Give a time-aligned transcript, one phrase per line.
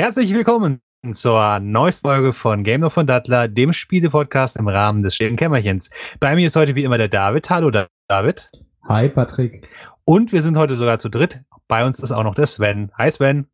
[0.00, 0.80] Herzlich willkommen
[1.10, 5.90] zur neuesten Folge von Game of von Dattler, dem Spiele-Podcast im Rahmen des stillen Kämmerchens.
[6.20, 7.50] Bei mir ist heute wie immer der David.
[7.50, 7.72] Hallo
[8.06, 8.48] David.
[8.88, 9.66] Hi Patrick.
[10.04, 11.40] Und wir sind heute sogar zu dritt.
[11.66, 12.92] Bei uns ist auch noch der Sven.
[12.96, 13.48] Hi Sven.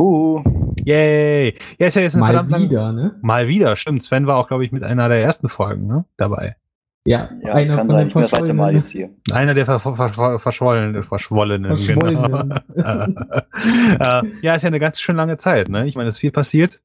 [0.00, 0.42] Uh.
[0.82, 1.58] Yay.
[1.78, 2.94] Ja, ist ja jetzt Mal wieder, lang...
[2.94, 3.18] ne?
[3.20, 4.02] Mal wieder, stimmt.
[4.02, 6.56] Sven war auch, glaube ich, mit einer der ersten Folgen ne, dabei.
[7.04, 8.56] Ja, ja einer von den verschollenen.
[8.56, 9.10] Mal jetzt hier.
[9.32, 11.76] Einer der ver ver ver verschwollenen, verschwollenen.
[11.76, 12.44] Genau.
[13.54, 15.68] Äh, ja, ist ja eine ganz schön lange Zeit.
[15.68, 15.86] Ne?
[15.86, 16.80] Ich meine, es ist viel passiert.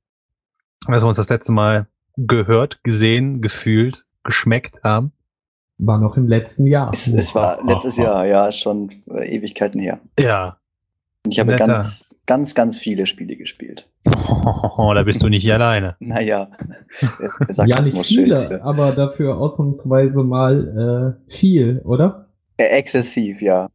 [0.85, 5.11] Als wir uns das letzte Mal gehört, gesehen, gefühlt, geschmeckt haben.
[5.77, 6.91] War noch im letzten Jahr.
[6.91, 9.99] Es, es war letztes Jahr, ja, ist schon äh, Ewigkeiten her.
[10.19, 10.57] Ja.
[11.27, 11.67] Und ich habe Netter.
[11.67, 13.89] ganz, ganz, ganz viele Spiele gespielt.
[14.05, 15.97] Oh, da bist du nicht alleine.
[15.99, 16.51] Naja.
[17.65, 22.29] ja, nicht viele, aber dafür ausnahmsweise mal äh, viel, oder?
[22.55, 23.67] Äh, exzessiv, ja.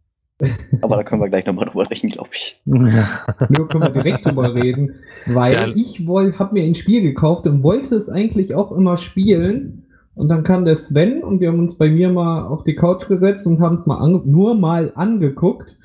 [0.81, 2.59] Aber da können wir gleich nochmal drüber reden, glaube ich.
[2.65, 3.27] Ja.
[3.51, 4.95] Nur können wir direkt drüber reden,
[5.27, 5.69] weil ja.
[5.75, 9.85] ich habe mir ein Spiel gekauft und wollte es eigentlich auch immer spielen.
[10.15, 13.09] Und dann kam der Sven und wir haben uns bei mir mal auf die Couch
[13.09, 15.77] gesetzt und haben es mal nur mal angeguckt.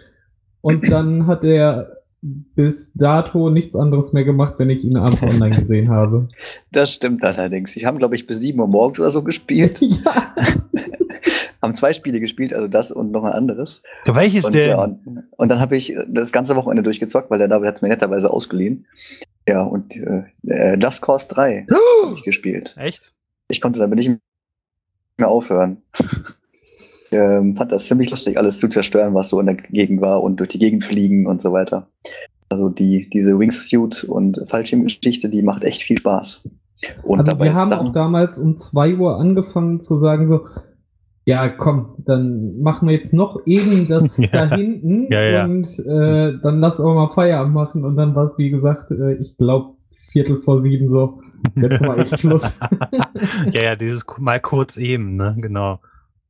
[0.67, 5.55] Und dann hat er bis dato nichts anderes mehr gemacht, wenn ich ihn abends online
[5.55, 6.27] gesehen habe.
[6.71, 7.75] Das stimmt allerdings.
[7.77, 9.79] Ich habe, glaube ich, bis 7 Uhr morgens oder so gespielt.
[10.03, 10.35] Ja.
[11.61, 13.81] haben zwei Spiele gespielt, also das und noch ein anderes.
[14.05, 14.69] Welches und, denn?
[14.69, 17.81] Ja, und, und, dann habe ich das ganze Wochenende durchgezockt, weil der David hat es
[17.81, 18.85] mir netterweise ausgeliehen.
[19.47, 22.05] Ja, und äh, Just Cause 3 oh.
[22.05, 22.75] habe ich gespielt.
[22.77, 23.13] Echt?
[23.47, 24.19] Ich konnte damit nicht
[25.17, 25.81] mehr aufhören.
[27.11, 30.39] Ähm, fand das ziemlich lustig, alles zu zerstören, was so in der Gegend war und
[30.39, 31.87] durch die Gegend fliegen und so weiter.
[32.49, 36.43] Also die, diese Wingsuit und Fallschirmgeschichte, die macht echt viel Spaß.
[37.03, 40.47] Und also wir haben Sachen auch damals um zwei Uhr angefangen zu sagen so,
[41.25, 44.27] ja, komm, dann machen wir jetzt noch eben das ja.
[44.27, 45.43] da hinten ja, ja.
[45.43, 47.83] und äh, dann lass auch mal Feierabend machen.
[47.83, 51.19] Und dann war es, wie gesagt, äh, ich glaube, Viertel vor sieben so.
[51.55, 52.57] Jetzt war echt Schluss.
[53.51, 55.35] ja, ja, dieses mal kurz eben, ne?
[55.37, 55.79] Genau.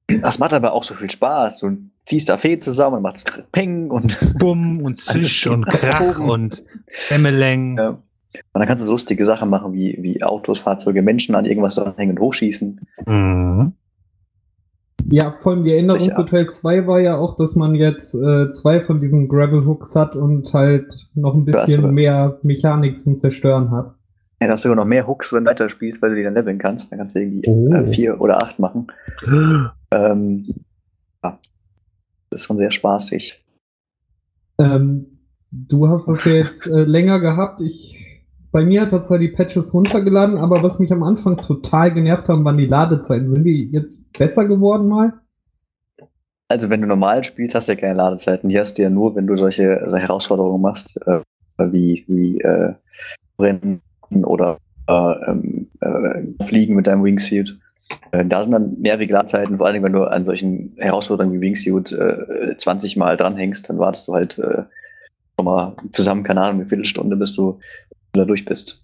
[0.08, 1.60] Das macht aber auch so viel Spaß.
[1.60, 6.64] Du ziehst da Fee zusammen und machst Peng und Bumm und Zisch und Krach und
[7.10, 7.78] Emmeleng.
[7.78, 7.90] Ja.
[7.90, 11.76] Und dann kannst du so lustige Sachen machen wie, wie Autos, Fahrzeuge, Menschen an irgendwas
[11.76, 12.80] dranhängen und hochschießen.
[13.06, 13.74] Mhm.
[15.10, 18.52] Ja, vor allem die Änderung zu Teil 2 war ja auch, dass man jetzt äh,
[18.52, 23.72] zwei von diesen Gravel Hooks hat und halt noch ein bisschen mehr Mechanik zum Zerstören
[23.72, 23.97] hat.
[24.40, 26.60] Ja, da hast du noch mehr Hooks, wenn du weiterspielst, weil du die dann leveln
[26.60, 26.92] kannst.
[26.92, 27.74] Dann kannst du irgendwie oh.
[27.74, 28.88] äh, vier oder acht machen.
[29.92, 30.46] ähm,
[31.24, 31.40] ja.
[32.30, 33.44] Das ist schon sehr spaßig.
[34.60, 35.20] Ähm,
[35.52, 37.62] du hast es ja jetzt äh, länger gehabt.
[37.62, 38.08] Ich
[38.52, 42.30] bei mir hat er zwar die Patches runtergeladen, aber was mich am Anfang total genervt
[42.30, 43.28] haben, waren die Ladezeiten.
[43.28, 45.14] Sind die jetzt besser geworden mal?
[46.48, 48.50] Also wenn du normal spielst, hast du ja keine Ladezeiten.
[48.50, 51.20] Die hast du ja nur, wenn du solche, solche Herausforderungen machst, äh,
[51.60, 52.74] wie, wie äh,
[53.38, 53.82] Rennen
[54.12, 54.58] oder
[54.88, 57.60] äh, ähm, äh, Fliegen mit deinem Wingsuit.
[58.12, 61.96] Äh, da sind dann mehrere Ladezeiten, vor allem wenn du an solchen Herausforderungen wie Wingsuit
[62.58, 67.16] 20 äh, Mal dranhängst, dann wartest du halt schon mal zusammen, keine Ahnung, eine Viertelstunde,
[67.16, 67.60] bis du
[68.14, 68.84] da durch bist.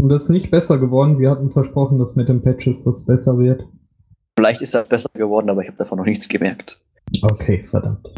[0.00, 1.16] Und das ist nicht besser geworden.
[1.16, 3.64] Sie hatten versprochen, dass mit den Patches das besser wird.
[4.36, 6.82] Vielleicht ist das besser geworden, aber ich habe davon noch nichts gemerkt.
[7.22, 8.08] Okay, verdammt.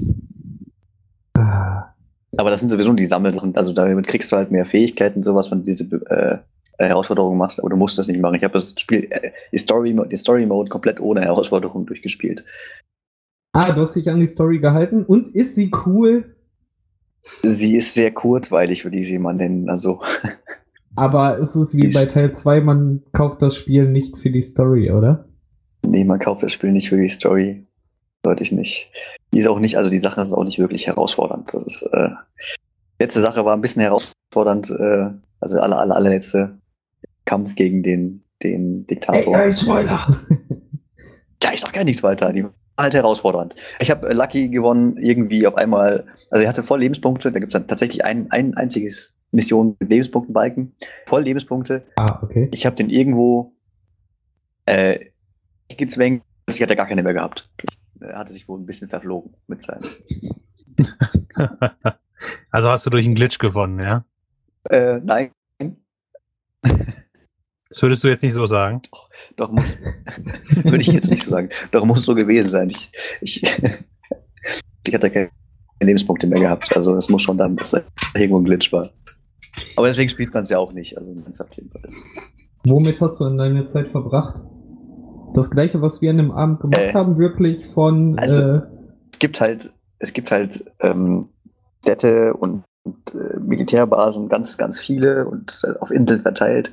[1.34, 1.94] Ah.
[2.36, 3.56] Aber das sind sowieso die Sammelsachen.
[3.56, 6.36] Also damit kriegst du halt mehr Fähigkeiten, sowas, wenn du diese äh,
[6.78, 8.34] Herausforderungen machst, aber du musst das nicht machen.
[8.34, 12.44] Ich habe das Spiel, äh, die Story, die Story Mode komplett ohne Herausforderungen durchgespielt.
[13.52, 15.04] Ah, du hast dich an die Story gehalten.
[15.04, 16.34] Und ist sie cool?
[17.42, 19.68] Sie ist sehr kurzweilig, würde ich sie mal nennen.
[19.68, 20.02] Also.
[20.96, 24.90] Aber ist es wie bei Teil 2, man kauft das Spiel nicht für die Story,
[24.90, 25.28] oder?
[25.86, 27.66] Nee, man kauft das Spiel nicht für die Story.
[28.22, 28.92] Deutlich nicht.
[29.34, 31.52] Die ist auch nicht, also die Sache ist auch nicht wirklich herausfordernd.
[31.52, 32.10] Das ist, äh,
[33.00, 36.56] letzte Sache war ein bisschen herausfordernd, äh, also alle, alle, allerletzte
[37.24, 39.36] Kampf gegen den, den Diktator.
[39.36, 40.06] Ey, ey, Spoiler!
[41.42, 42.32] ja, ich sag gar nichts weiter.
[42.32, 42.44] Die
[42.78, 43.54] halt herausfordernd.
[43.80, 47.50] Ich habe äh, Lucky gewonnen, irgendwie auf einmal, also er hatte voll Lebenspunkte, da gibt
[47.50, 50.75] es dann tatsächlich ein, ein einziges Mission mit Lebenspunktenbalken,
[51.06, 51.84] voll Lebenspunkte.
[51.96, 52.48] Ah, okay.
[52.52, 53.52] Ich habe den irgendwo
[54.66, 55.06] äh,
[55.69, 57.48] gezwängt, ich hatte gar keine mehr gehabt.
[58.00, 59.82] Er hatte sich wohl ein bisschen verflogen mit seinem.
[62.50, 64.05] also hast du durch einen Glitch gewonnen, ja?
[64.70, 65.31] Äh, nein.
[67.75, 68.82] Das würdest du jetzt nicht so sagen.
[68.91, 69.76] Doch, doch muss,
[70.62, 71.49] würde ich jetzt nicht so sagen.
[71.73, 72.69] Doch muss so gewesen sein.
[72.69, 73.43] Ich, ich,
[74.87, 75.31] ich hatte keine
[75.81, 76.75] Lebenspunkte mehr gehabt.
[76.76, 77.82] Also es muss schon dann, dass da
[78.14, 78.90] irgendwo ein Glitch war.
[79.76, 80.97] Aber deswegen spielt man es ja auch nicht.
[80.97, 82.02] Also ernsthaft jedenfalls.
[82.64, 84.40] Womit hast du in deiner Zeit verbracht?
[85.34, 88.19] Das gleiche, was wir an dem Abend gemacht äh, haben, wirklich von.
[88.19, 88.60] Also äh,
[89.12, 91.28] es gibt halt, es gibt halt ähm,
[91.82, 96.70] Städte und und äh, Militärbasen, ganz, ganz viele und äh, auf Inseln verteilt.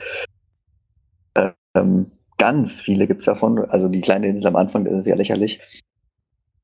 [1.73, 3.59] Ähm, ganz viele gibt es davon.
[3.69, 5.61] Also die kleine Insel am Anfang, das ist ja lächerlich.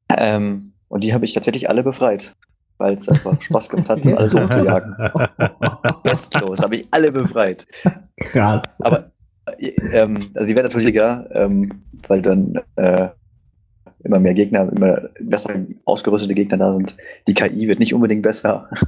[0.10, 2.36] Ähm, und die habe ich tatsächlich alle befreit,
[2.78, 4.96] weil es einfach Spaß gemacht hat, alles hochzujagen.
[6.04, 7.66] Bestlos, habe ich alle befreit.
[8.18, 8.82] Krass.
[8.82, 9.12] Aber
[9.60, 13.10] ähm, also die werden natürlich egal, ähm, weil dann äh,
[14.04, 16.96] immer mehr Gegner, immer besser ausgerüstete Gegner da sind.
[17.28, 18.70] Die KI wird nicht unbedingt besser.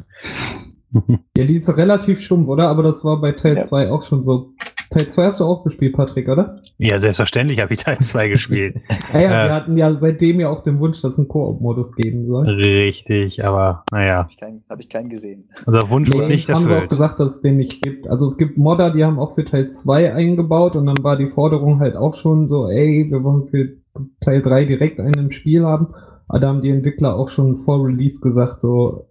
[1.38, 2.68] Ja, die ist relativ stumpf, oder?
[2.68, 3.92] Aber das war bei Teil 2 ja.
[3.92, 4.54] auch schon so.
[4.90, 6.56] Teil 2 hast du auch gespielt, Patrick, oder?
[6.80, 8.78] Ja, selbstverständlich habe ich Teil 2 gespielt.
[9.14, 11.96] ja, ja, äh, wir hatten ja seitdem ja auch den Wunsch, dass es einen Koop-Modus
[11.96, 12.48] geben soll.
[12.48, 14.20] Richtig, aber naja.
[14.20, 15.50] Habe ich, keinen, hab ich keinen gesehen.
[15.66, 16.70] Unser Wunsch nee, wurde nicht erfüllt.
[16.70, 18.08] haben sie auch gesagt, dass es den nicht gibt.
[18.08, 21.28] Also es gibt Modder, die haben auch für Teil 2 eingebaut und dann war die
[21.28, 23.74] Forderung halt auch schon so, ey, wir wollen für
[24.22, 25.94] Teil 3 direkt einen im Spiel haben.
[26.28, 29.10] Aber da haben die Entwickler auch schon vor Release gesagt, so,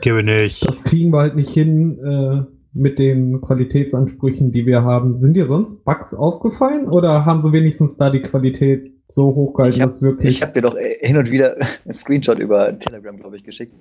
[0.00, 0.66] Gebe nicht.
[0.66, 5.16] Das kriegen wir halt nicht hin äh, mit den Qualitätsansprüchen, die wir haben.
[5.16, 10.02] Sind dir sonst Bugs aufgefallen oder haben sie wenigstens da die Qualität so hochgehalten, dass
[10.02, 10.36] wirklich.
[10.36, 13.74] Ich habe dir doch äh, hin und wieder einen Screenshot über Telegram, glaube ich, geschickt.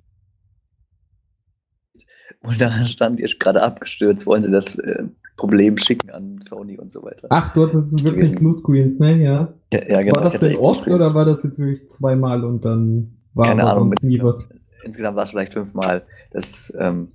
[2.41, 5.03] Und da stand, ihr gerade abgestürzt, wollen sie das äh,
[5.35, 7.27] Problem schicken an Sony und so weiter.
[7.29, 9.17] Ach, du hattest wirklich Bluescreens, ne?
[9.21, 9.53] Ja.
[9.73, 10.15] ja, ja genau.
[10.15, 13.89] War das denn oft oder war das jetzt wirklich zweimal und dann war Keine Ahnung,
[13.89, 14.49] sonst nie was?
[14.83, 16.03] insgesamt war es vielleicht fünfmal.
[16.31, 17.11] Das ähm,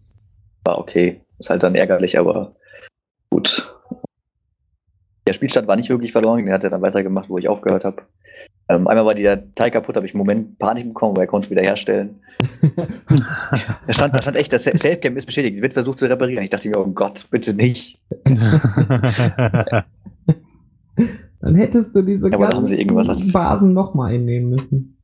[0.65, 1.21] war okay.
[1.45, 2.55] Ist halt dann ärgerlich, aber
[3.29, 3.71] gut.
[5.27, 8.01] Der Spielstand war nicht wirklich verloren, der hat ja dann weitergemacht, wo ich aufgehört habe.
[8.71, 11.45] Ähm, einmal war der Teil kaputt, habe ich einen Moment Panik bekommen, weil er konnte
[11.45, 12.19] es wieder herstellen.
[13.87, 16.43] da, stand, da stand echt, das Safe-Game ist beschädigt, es wird versucht zu reparieren.
[16.45, 18.01] Ich dachte mir, oh Gott, bitte nicht.
[18.25, 19.85] dann
[21.57, 24.97] hättest du diese ja, ganzen Basen nochmal einnehmen müssen.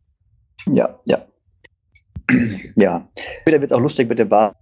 [0.67, 1.19] Ja, ja
[2.77, 3.07] ja,
[3.43, 4.57] später wird es auch lustig mit den Basen.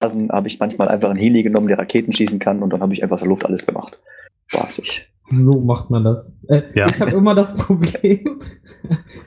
[0.00, 3.02] Habe ich manchmal einfach einen Heli genommen, der Raketen schießen kann und dann habe ich
[3.02, 3.98] einfach aus der Luft alles gemacht.
[4.46, 5.12] Spaßig.
[5.30, 6.38] So macht man das.
[6.48, 6.86] Äh, ja.
[6.88, 8.40] Ich habe immer das Problem.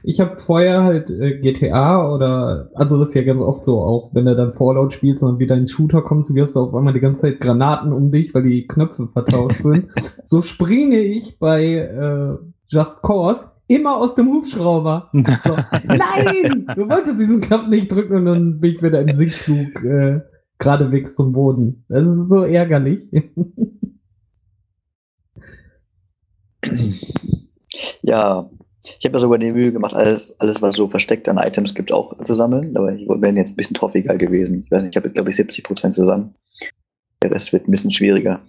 [0.03, 4.09] ich habe vorher halt äh, GTA oder, also das ist ja ganz oft so auch,
[4.13, 7.00] wenn du dann Fallout spielst und wieder in Shooter kommst, wirst du auf einmal die
[7.00, 9.89] ganze Zeit Granaten um dich, weil die Knöpfe vertauscht sind.
[10.23, 12.38] so springe ich bei äh,
[12.68, 15.09] Just Cause immer aus dem Hubschrauber.
[15.13, 15.19] So,
[15.83, 16.68] nein!
[16.75, 20.21] Du wolltest diesen Knopf nicht drücken und dann bin ich wieder im Sinkflug äh,
[20.62, 21.84] geradewegs zum Boden.
[21.90, 23.02] Das ist so ärgerlich.
[28.02, 28.50] ja,
[28.84, 31.92] ich habe mir sogar die Mühe gemacht, alles, alles, was so versteckt an Items gibt,
[31.92, 32.78] auch zu sammeln.
[32.78, 34.62] Aber ich wäre jetzt ein bisschen trophiger gewesen.
[34.63, 36.36] Ich weiß nicht, ich habe jetzt, glaube ich, 70 Prozent zusammen.
[37.24, 38.42] Der Rest wird ein bisschen schwieriger.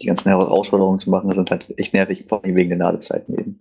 [0.00, 3.60] Die ganzen Herausforderungen zu machen, sind halt echt nervig, vor allem wegen der Ladezeiten eben.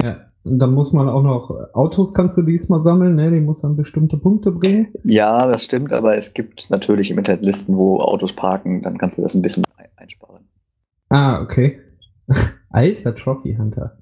[0.00, 3.30] Ja, und dann muss man auch noch Autos kannst du diesmal sammeln, ne?
[3.30, 4.88] Die muss dann bestimmte Punkte bringen.
[5.04, 9.18] Ja, das stimmt, aber es gibt natürlich im Internet Listen, wo Autos parken, dann kannst
[9.18, 9.64] du das ein bisschen
[9.96, 10.48] einsparen.
[11.10, 11.78] Ah, okay.
[12.70, 13.98] Alter Trophy Hunter.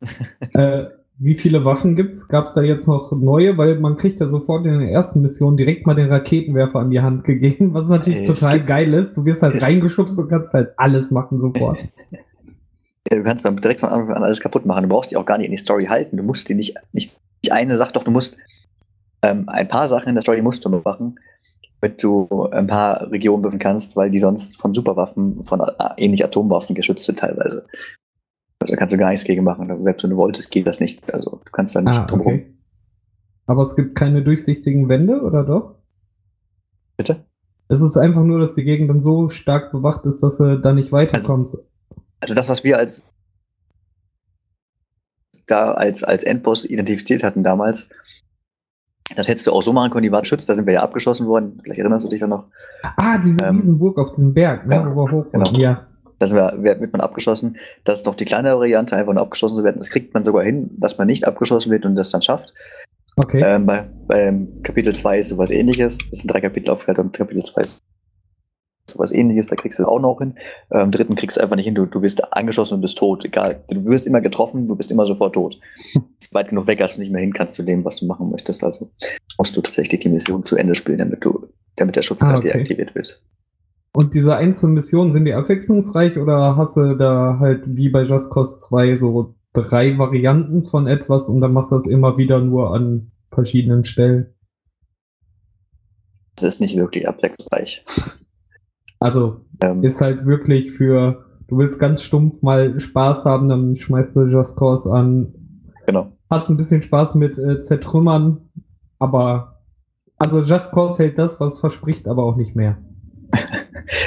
[0.52, 0.84] äh,
[1.20, 2.28] wie viele Waffen gibt's?
[2.28, 3.58] Gab's da jetzt noch neue?
[3.58, 7.00] Weil man kriegt ja sofort in der ersten Mission direkt mal den Raketenwerfer an die
[7.00, 9.16] Hand gegeben, was natürlich es total geil ist.
[9.16, 11.78] Du wirst halt reingeschubst und kannst halt alles machen sofort.
[13.16, 14.82] du kannst beim direkt von Anfang an alles kaputt machen.
[14.84, 16.16] Du brauchst dich auch gar nicht in die Story halten.
[16.16, 18.36] Du musst die nicht, nicht, nicht eine Sache, doch du musst
[19.22, 21.18] ähm, ein paar Sachen in der Story musst du machen,
[21.80, 26.24] damit du ein paar Regionen befüllen kannst, weil die sonst von Superwaffen, von äh, ähnlich
[26.24, 27.66] Atomwaffen geschützt sind teilweise.
[28.60, 29.68] Also, da kannst du gar nichts gegen machen.
[29.84, 31.12] Selbst wenn du wolltest, geht das nicht.
[31.12, 32.54] Also du kannst da nicht ah, drum okay.
[33.46, 35.76] Aber es gibt keine durchsichtigen Wände, oder doch?
[36.96, 37.24] Bitte?
[37.68, 40.72] Es ist einfach nur, dass die Gegend dann so stark bewacht ist, dass du da
[40.72, 41.56] nicht weiterkommst.
[41.56, 41.67] Also,
[42.20, 43.10] also das, was wir als
[45.46, 47.88] da als, als Endboss identifiziert hatten damals,
[49.16, 51.26] das hättest du auch so machen können, die war geschützt, da sind wir ja abgeschossen
[51.26, 51.60] worden.
[51.62, 52.44] Vielleicht erinnerst du dich da noch.
[52.96, 55.50] Ah, diese ähm, Riesenburg auf diesem Berg, ne, ja, wo wir hoch genau.
[55.52, 55.86] Ja.
[56.18, 57.56] Da sind wir, wird man abgeschossen.
[57.84, 59.78] Das ist noch die kleinere Variante, einfach nur abgeschossen zu werden.
[59.78, 62.54] Das kriegt man sogar hin, dass man nicht abgeschossen wird und das dann schafft.
[63.16, 63.40] Okay.
[63.44, 65.98] Ähm, bei, beim Kapitel 2 ist sowas ähnliches.
[65.98, 67.82] Das sind drei Kapitel aufgeteilt und Kapitel 2 ist
[68.90, 70.34] sowas ähnliches, da kriegst du es auch noch hin.
[70.70, 73.64] Ähm, dritten kriegst du einfach nicht hin, du, du wirst angeschossen und bist tot, egal.
[73.68, 75.58] Du wirst immer getroffen, du bist immer sofort tot.
[76.20, 78.30] Ist weit genug weg, als du nicht mehr hin kannst zu dem, was du machen
[78.30, 78.64] möchtest.
[78.64, 78.90] Also
[79.38, 82.52] musst du tatsächlich die Mission zu Ende spielen, damit du, damit der Schutz ah, okay.
[82.52, 83.22] deaktiviert wird.
[83.92, 88.30] Und diese einzelnen Missionen, sind die abwechslungsreich oder hast du da halt wie bei Just
[88.30, 92.74] Cause 2 so drei Varianten von etwas und dann machst du das immer wieder nur
[92.74, 94.34] an verschiedenen Stellen?
[96.36, 97.84] Es ist nicht wirklich abwechslungsreich.
[99.00, 104.16] Also ähm, ist halt wirklich für, du willst ganz stumpf mal Spaß haben, dann schmeißt
[104.16, 105.34] du Just Cause an.
[105.86, 106.12] Genau.
[106.30, 108.50] Hast ein bisschen Spaß mit äh, Zertrümmern,
[108.98, 109.62] aber
[110.18, 112.78] Also Just Cause hält das, was verspricht, aber auch nicht mehr.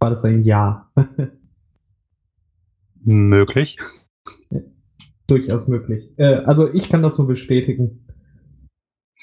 [0.00, 0.90] War das ein Ja?
[3.04, 3.78] Möglich.
[5.26, 6.12] Durchaus möglich.
[6.18, 8.07] Äh, also ich kann das nur bestätigen.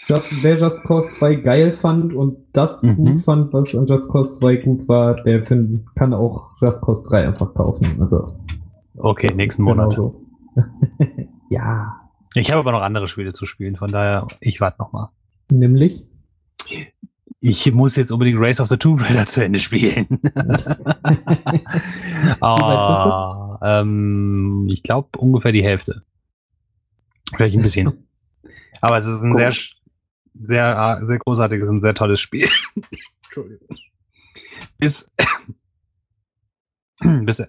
[0.08, 2.96] Just, wer Just Cause 2 geil fand und das Mhm.
[2.98, 7.08] gut fand, was an Just Cause 2 gut war, der find, kann auch Just Cause
[7.10, 8.00] 3 einfach kaufen.
[8.02, 8.28] Also
[8.98, 9.96] Okay, nächsten Monat.
[9.96, 10.22] genauso.
[11.50, 11.96] ja,
[12.36, 15.10] Ich habe aber noch andere Spiele zu spielen, von daher, ich warte noch mal.
[15.50, 16.06] nämlich.
[17.42, 20.08] Ich muss jetzt unbedingt Race of the Tomb Raider zu Ende spielen.
[22.42, 26.04] ah, ähm, ich glaube ungefähr die Hälfte.
[27.36, 28.08] Vielleicht ein bisschen.
[28.82, 29.42] Aber es ist ein Cool.
[30.44, 32.48] Sehr, sch- sehr, großartiges und sehr tolles Spiel.
[33.26, 33.78] Entschuldigung.
[34.78, 35.12] Bis,
[37.26, 37.44] bis,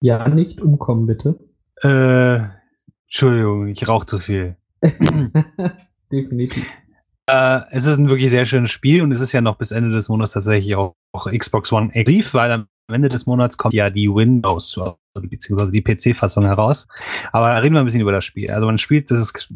[0.00, 1.38] Ja, nicht umkommen, bitte.
[1.82, 2.40] äh,
[3.06, 4.56] Entschuldigung, ich rauche zu viel.
[6.12, 6.66] Definitiv.
[7.26, 9.90] Äh, es ist ein wirklich sehr schönes Spiel und es ist ja noch bis Ende
[9.90, 13.88] des Monats tatsächlich auch, auch Xbox One exklusiv, weil am Ende des Monats kommt ja
[13.88, 16.86] die Windows äh, beziehungsweise die PC-Fassung heraus.
[17.32, 18.50] Aber reden wir ein bisschen über das Spiel.
[18.50, 19.48] Also man spielt, das ist,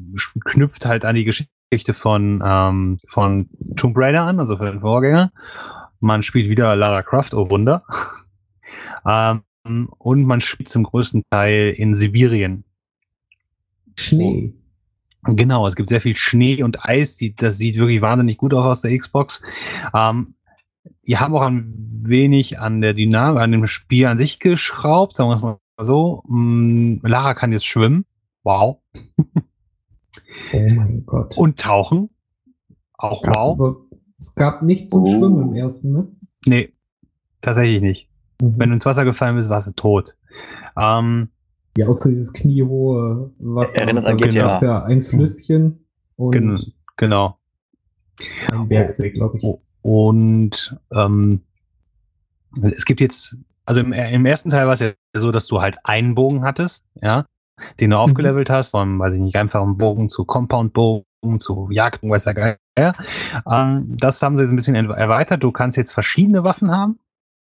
[0.46, 1.52] knüpft halt an die Geschichte
[1.92, 5.32] von, ähm, von Tomb Raider an, also von den Vorgänger.
[6.00, 7.84] Man spielt wieder Lara Croft, oh Wunder.
[9.06, 9.42] ähm,
[9.98, 12.64] und man spielt zum größten Teil in Sibirien.
[13.96, 14.54] Schnee.
[15.24, 17.16] Genau, es gibt sehr viel Schnee und Eis.
[17.16, 19.42] Die, das sieht wirklich wahnsinnig gut aus aus der Xbox.
[19.92, 20.34] Ähm,
[21.06, 25.30] die haben auch ein wenig an der Dynamik, an dem Spiel an sich geschraubt, sagen
[25.30, 26.22] wir es mal so.
[26.28, 28.06] Mm, Lara kann jetzt schwimmen.
[28.42, 28.78] Wow.
[30.52, 31.36] Oh mein Gott.
[31.36, 32.10] Und tauchen.
[32.94, 33.52] Auch Gab's wow.
[33.60, 33.76] aber-
[34.18, 35.06] es gab nichts zum Oh.
[35.06, 36.08] Schwimmen im ersten, ne?
[36.46, 36.72] Nee,
[37.40, 38.08] tatsächlich nicht.
[38.42, 38.54] Mhm.
[38.58, 40.16] Wenn du ins Wasser gefallen bist, warst du tot.
[40.76, 41.28] Ähm,
[41.76, 43.78] Ja, außer dieses kniehohe Wasser.
[43.82, 44.60] Erinnert an Da GTA.
[44.64, 45.84] ja ein Flüsschen
[46.16, 47.38] und gen genau.
[48.50, 49.44] ein Bergsee, glaube ich.
[49.82, 51.42] Und ähm,
[52.62, 55.78] es gibt jetzt, also im, im ersten Teil war es ja so, dass du halt
[55.84, 57.24] einen Bogen hattest, ja,
[57.80, 58.02] den du Mhm.
[58.02, 62.58] aufgelevelt hast, von, weiß ich nicht, einfachen Bogen zu Compound-Bogen, zu Jagd, weiß Geier.
[62.76, 65.42] Ähm, das haben sie jetzt ein bisschen erweitert.
[65.42, 66.98] Du kannst jetzt verschiedene Waffen haben.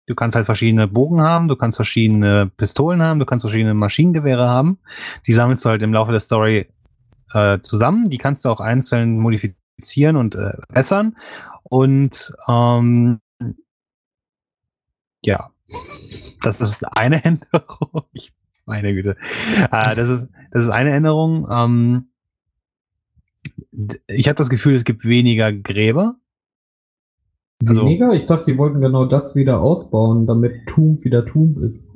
[0.06, 4.46] Du kannst halt verschiedene Bogen haben, du kannst verschiedene Pistolen haben, du kannst verschiedene Maschinengewehre
[4.48, 4.78] haben.
[5.26, 6.68] Die sammelst du halt im Laufe der Story
[7.32, 8.10] äh, zusammen.
[8.10, 11.16] Die kannst du auch einzeln modifizieren und äh, bessern.
[11.62, 13.20] Und ähm,
[15.22, 15.50] ja,
[16.42, 18.04] das ist eine Änderung.
[18.12, 18.32] Ich,
[18.66, 19.16] meine Güte.
[19.70, 21.46] Äh, das, ist, das ist eine Änderung.
[21.50, 22.06] Ähm,
[24.06, 26.16] ich habe das Gefühl, es gibt weniger Gräber.
[27.60, 28.12] Also- Weniger?
[28.12, 31.88] Ich dachte, die wollten genau das wieder ausbauen, damit Tomb wieder Tomb ist.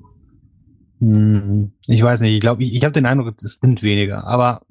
[1.00, 4.62] Hm, Ich weiß nicht, ich glaube, ich, ich habe den Eindruck, es sind weniger, aber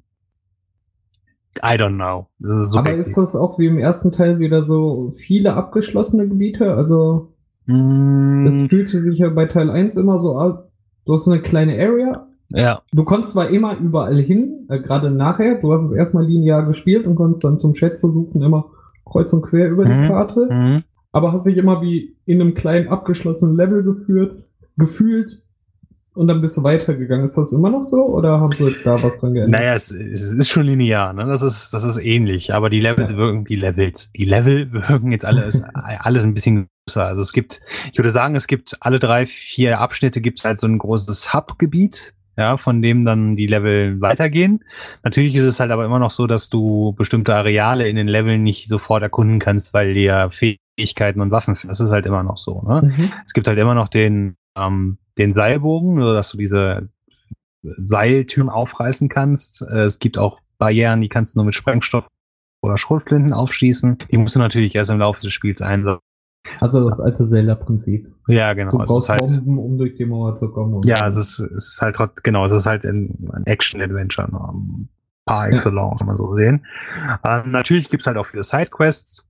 [1.58, 2.26] I don't know.
[2.40, 6.74] Ist so Aber ist das auch wie im ersten Teil wieder so viele abgeschlossene Gebiete?
[6.74, 7.32] Also,
[7.66, 10.58] Hm, es fühlte sich ja bei Teil 1 immer so an,
[11.08, 12.26] du hast eine kleine Area.
[12.50, 16.64] ja, Du konntest zwar immer überall hin, äh, gerade nachher, du hast es erstmal linear
[16.64, 18.66] gespielt und konntest dann zum Schätze suchen immer
[19.04, 20.00] kreuz und quer über Mhm.
[20.02, 24.42] die Karte, hm, aber hast dich immer wie in einem kleinen abgeschlossenen Level geführt,
[24.76, 25.42] gefühlt
[26.14, 27.24] und dann bist du weitergegangen.
[27.24, 29.60] Ist das immer noch so oder haben sie da was dran geändert?
[29.60, 31.26] Naja, es, es ist schon linear, ne?
[31.26, 33.16] Das ist, das ist ähnlich, aber die Levels Ja.
[33.16, 36.66] wirken, die Levels, die Level wirken jetzt alles, alles ein bisschen.
[36.96, 37.60] Also es gibt,
[37.92, 41.32] ich würde sagen, es gibt alle drei, vier Abschnitte gibt es halt so ein großes
[41.32, 44.64] Hub-Gebiet, ja, von dem dann die Level weitergehen.
[45.02, 48.42] Natürlich ist es halt aber immer noch so, dass du bestimmte Areale in den Leveln
[48.42, 51.70] nicht sofort erkunden kannst, weil dir Fähigkeiten und Waffen fehlen.
[51.70, 52.92] Das ist halt immer noch so, ne?
[52.96, 53.12] Mhm.
[53.26, 56.88] Es gibt halt immer noch den, ähm, den Seilbogen, so dass du diese
[57.62, 59.62] Seiltüren aufreißen kannst.
[59.62, 62.06] Äh, es gibt auch Barrieren, die kannst du nur mit Sprengstoff
[62.62, 63.98] oder Schrotflinten aufschießen.
[64.10, 66.02] Die musst du natürlich erst im Laufe des Spiels einsetzen.
[66.60, 68.12] Also das alte Zelda-Prinzip.
[68.28, 68.72] Ja, genau.
[68.72, 70.82] Du Es brauchst halt, Bomben, um durch die Mauer zu kommen.
[70.84, 74.88] ja, es ist, es ist halt genau, es ist halt ein, ein Action-Adventure, ne,
[75.24, 76.64] par excellence, kann man so sehen.
[77.24, 79.28] Ähm, natürlich gibt's halt auch viele Sidequests.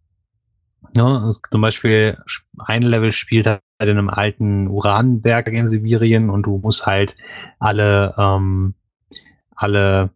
[0.94, 2.18] Ja, es, zum Beispiel
[2.58, 7.16] ein Level spielt halt in einem alten Uranwerk in Sibirien und du musst halt
[7.58, 8.75] alle, ähm,
[9.54, 10.10] alle,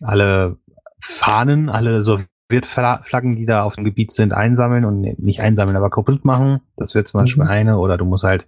[0.00, 0.56] alle
[1.00, 2.02] Fahnen, alle
[2.60, 6.60] Sowjetflaggen, die da auf dem Gebiet sind, einsammeln und ne- nicht einsammeln, aber kaputt machen.
[6.76, 7.50] Das wäre zum Beispiel Mhm.
[7.50, 7.78] eine.
[7.78, 8.46] Oder du musst halt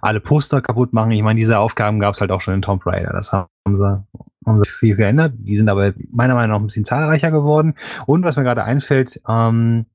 [0.00, 1.10] alle Poster kaputt machen.
[1.12, 3.12] Ich meine, diese Aufgaben gab es halt auch schon in Tomb Raider.
[3.12, 4.04] Das haben sie,
[4.46, 5.34] haben sie viel geändert.
[5.38, 7.74] Die sind aber meiner Meinung nach ein bisschen zahlreicher geworden.
[8.06, 9.86] Und was mir gerade einfällt, ähm,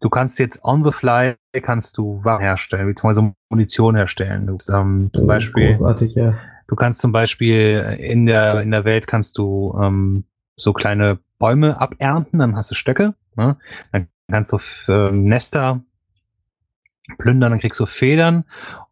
[0.00, 4.46] du kannst jetzt on the fly kannst du Waffen herstellen, beziehungsweise Munition herstellen.
[4.46, 6.34] Du, ähm, zum Oh, Beispiel, Großartig, ja.
[6.68, 10.24] du kannst zum Beispiel in der, in der Welt kannst du ähm,
[10.56, 13.14] so kleine Bäume abernten, dann hast du Stöcke.
[13.36, 13.56] Ne?
[13.92, 14.58] Dann kannst du
[14.92, 15.82] äh, Nester
[17.18, 18.44] plündern, dann kriegst du Federn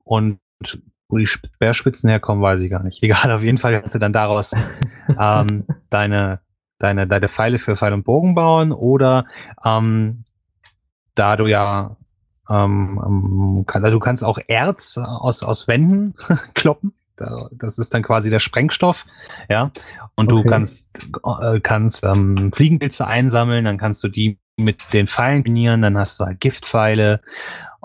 [0.04, 0.38] und
[1.08, 3.02] wo die Speerspitzen herkommen, weiß ich gar nicht.
[3.02, 4.54] Egal, auf jeden Fall kannst du dann daraus
[5.18, 6.40] ähm, deine,
[6.78, 9.26] deine, deine Pfeile für Pfeil und Bogen bauen oder
[9.64, 10.24] ähm,
[11.14, 11.96] da du ja
[12.48, 16.14] ähm, ähm also du kannst auch Erz aus, aus Wänden
[16.54, 16.92] kloppen.
[17.52, 19.06] Das ist dann quasi der Sprengstoff,
[19.48, 19.70] ja.
[20.14, 20.42] Und okay.
[20.42, 21.06] du kannst,
[21.40, 26.18] äh, kannst ähm, Fliegenpilze einsammeln, dann kannst du die mit den Pfeilen kombinieren, dann hast
[26.18, 27.20] du halt Giftpfeile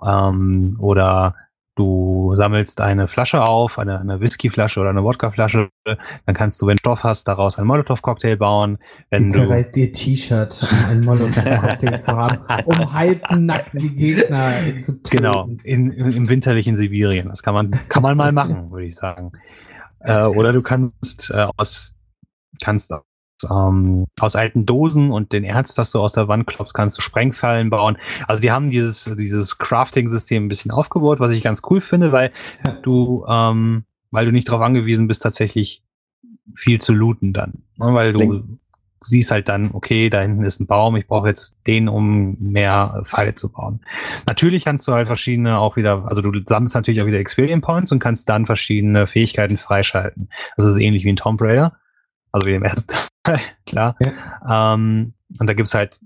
[0.03, 1.35] ähm, oder
[1.75, 6.75] du sammelst eine Flasche auf, eine, eine Whiskyflasche oder eine Wodkaflasche, dann kannst du, wenn
[6.75, 8.77] du Stoff hast, daraus einen Molotow-Cocktail bauen.
[9.09, 15.01] Wenn Sie zerreißt ihr T-Shirt, um einen Molotow-Cocktail zu haben, um halbnackt die Gegner zu
[15.01, 15.17] töten.
[15.17, 17.29] Genau, in, im winterlichen Sibirien.
[17.29, 19.31] Das kann man, kann man mal machen, würde ich sagen.
[19.99, 21.95] Äh, oder du kannst äh, aus,
[22.61, 22.91] kannst
[23.49, 27.01] ähm, aus alten Dosen und den Erz, das du aus der Wand klopfst, kannst du
[27.01, 27.97] Sprengfallen bauen.
[28.27, 32.31] Also die haben dieses, dieses Crafting-System ein bisschen aufgebaut, was ich ganz cool finde, weil
[32.83, 35.83] du, ähm, weil du nicht darauf angewiesen bist, tatsächlich
[36.55, 37.63] viel zu looten dann.
[37.77, 37.93] Ne?
[37.93, 38.45] Weil du Denk.
[38.99, 43.03] siehst halt dann, okay, da hinten ist ein Baum, ich brauche jetzt den, um mehr
[43.05, 43.81] Pfeile zu bauen.
[44.27, 47.91] Natürlich kannst du halt verschiedene auch wieder, also du sammelst natürlich auch wieder Experience Points
[47.91, 50.29] und kannst dann verschiedene Fähigkeiten freischalten.
[50.57, 51.77] Das ist ähnlich wie ein Tomb Raider.
[52.31, 53.95] Also wie im ersten Teil, klar.
[53.99, 54.73] Ja.
[54.73, 55.99] Ähm, und da gibt's halt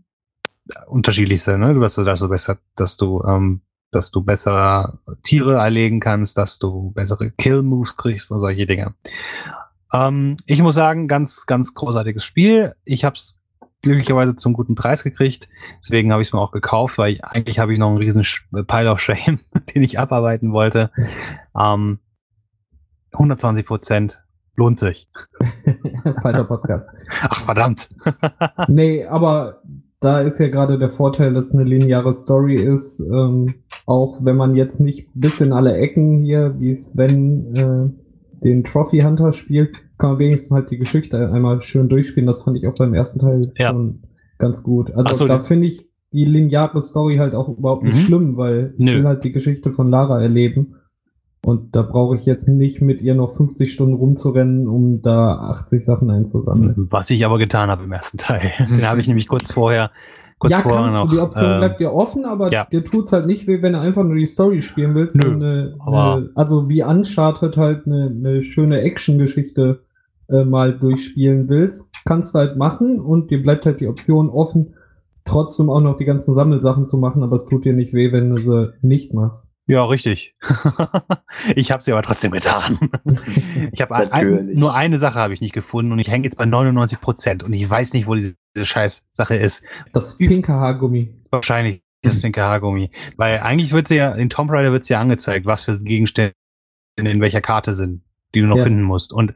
[0.87, 1.73] unterschiedlichste, ne?
[1.73, 6.57] Du, du, dass du besser, dass du, ähm, dass du besser Tiere erlegen kannst, dass
[6.57, 8.95] du bessere Kill-Moves kriegst und solche Dinge.
[9.93, 12.75] Ähm, ich muss sagen, ganz, ganz großartiges Spiel.
[12.83, 13.41] Ich habe es
[13.85, 15.47] glücklicherweise zum guten Preis gekriegt.
[15.79, 18.23] Deswegen habe ich es mir auch gekauft, weil ich, eigentlich habe ich noch einen riesen
[18.65, 19.39] Pile of Shame,
[19.75, 20.91] den ich abarbeiten wollte.
[21.57, 21.99] Ähm,
[23.13, 24.24] 120 Prozent
[24.55, 25.07] lohnt sich.
[26.21, 26.89] Falscher Podcast.
[27.21, 27.89] Ach, verdammt.
[28.67, 29.61] nee, aber
[29.99, 32.99] da ist ja gerade der Vorteil, dass eine lineare Story ist.
[32.99, 38.63] Ähm, auch wenn man jetzt nicht bis in alle Ecken hier, wie Sven äh, den
[38.63, 42.27] Trophy Hunter spielt, kann man wenigstens halt die Geschichte einmal schön durchspielen.
[42.27, 43.69] Das fand ich auch beim ersten Teil ja.
[43.69, 44.03] schon
[44.37, 44.91] ganz gut.
[44.91, 48.05] Also so, da finde ich die lineare Story halt auch überhaupt nicht mhm.
[48.05, 48.91] schlimm, weil Nö.
[48.91, 50.75] ich will halt die Geschichte von Lara erleben.
[51.45, 55.85] Und da brauche ich jetzt nicht mit ihr noch 50 Stunden rumzurennen, um da 80
[55.85, 56.87] Sachen einzusammeln.
[56.89, 58.51] Was ich aber getan habe im ersten Teil.
[58.67, 59.91] Den habe ich nämlich kurz vorher.
[60.39, 61.11] Kurz ja, vorher kannst noch, du.
[61.11, 62.65] Die Option äh, bleibt dir offen, aber ja.
[62.65, 65.17] dir tut's halt nicht weh, wenn du einfach nur die Story spielen willst.
[65.17, 69.83] Nö, eine, eine, also wie Uncharted halt eine, eine schöne Action-Geschichte
[70.29, 74.73] äh, mal durchspielen willst, kannst du halt machen und dir bleibt halt die Option offen,
[75.25, 78.31] trotzdem auch noch die ganzen Sammelsachen zu machen, aber es tut dir nicht weh, wenn
[78.31, 79.51] du sie nicht machst.
[79.67, 80.35] Ja, richtig.
[81.55, 82.91] ich habe sie aber trotzdem getan.
[83.71, 86.45] ich habe ein, nur eine Sache habe ich nicht gefunden und ich hänge jetzt bei
[86.45, 89.65] 99 Prozent und ich weiß nicht, wo diese, diese scheiß Sache ist.
[89.91, 91.15] Das pinke Haargummi.
[91.31, 92.91] Wahrscheinlich das pinke Haargummi.
[93.17, 96.35] Weil eigentlich wird sie ja, in Tomb Raider wird sie ja angezeigt, was für Gegenstände
[96.95, 98.03] in welcher Karte sind,
[98.35, 98.63] die du noch ja.
[98.63, 99.11] finden musst.
[99.11, 99.33] Und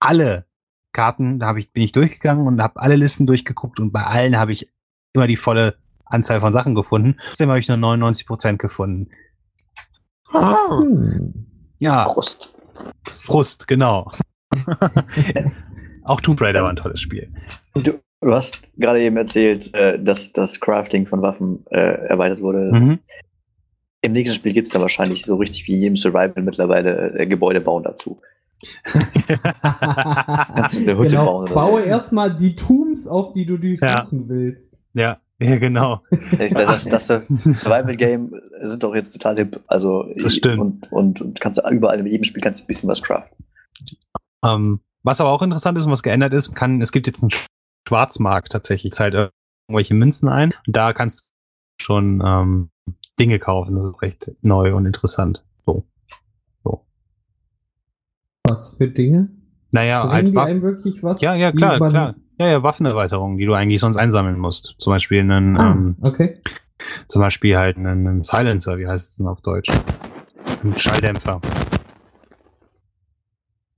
[0.00, 0.46] alle
[0.92, 4.36] Karten, da hab ich, bin ich durchgegangen und habe alle Listen durchgeguckt und bei allen
[4.36, 4.72] habe ich
[5.12, 7.16] immer die volle Anzahl von Sachen gefunden.
[7.28, 9.10] Trotzdem habe ich nur 99 Prozent gefunden.
[10.32, 11.46] Hm.
[11.78, 12.04] Ja.
[12.04, 12.54] Frust.
[13.22, 14.10] Frust, genau.
[16.04, 17.32] Auch Tomb Raider war ein tolles Spiel.
[17.74, 22.70] Du, du hast gerade eben erzählt, äh, dass das Crafting von Waffen äh, erweitert wurde.
[22.72, 22.98] Mhm.
[24.00, 27.26] Im nächsten Spiel gibt es dann wahrscheinlich so richtig wie in jedem Survival mittlerweile äh,
[27.26, 28.20] Gebäude bauen dazu.
[28.82, 31.24] Kannst du eine Hütte genau.
[31.26, 31.54] bauen.
[31.54, 31.86] Baue so.
[31.86, 34.28] erstmal die Tombs auf, die du durchsuchen ja.
[34.28, 34.76] willst.
[34.94, 35.20] Ja.
[35.40, 36.02] Ja, genau.
[36.36, 39.60] Das, das, das, das Survival-Game sind doch jetzt total hip.
[39.68, 40.60] Also das stimmt.
[40.60, 43.46] Und, und, und kannst überall in jedem Spiel kannst du ein bisschen was craften.
[44.44, 47.30] Ähm, was aber auch interessant ist und was geändert ist, kann, es gibt jetzt einen
[47.86, 48.92] Schwarzmarkt tatsächlich.
[48.92, 49.14] Zahlt
[49.68, 51.30] irgendwelche Münzen ein und da kannst
[51.78, 52.70] du schon ähm,
[53.20, 53.76] Dinge kaufen.
[53.76, 55.44] Das ist recht neu und interessant.
[55.66, 55.86] So.
[56.64, 56.84] so.
[58.44, 59.28] Was für Dinge?
[59.70, 60.32] Naja, einfach.
[60.32, 61.20] Die einem wirklich was?
[61.20, 62.14] Ja, ja, klar, klar.
[62.38, 64.76] Ja, ja, Waffenerweiterungen, die du eigentlich sonst einsammeln musst.
[64.78, 66.40] Zum Beispiel einen, ah, ähm, okay.
[67.08, 69.70] zum Beispiel halt einen, einen Silencer, wie heißt es denn auf Deutsch?
[70.62, 71.40] Ein Schalldämpfer.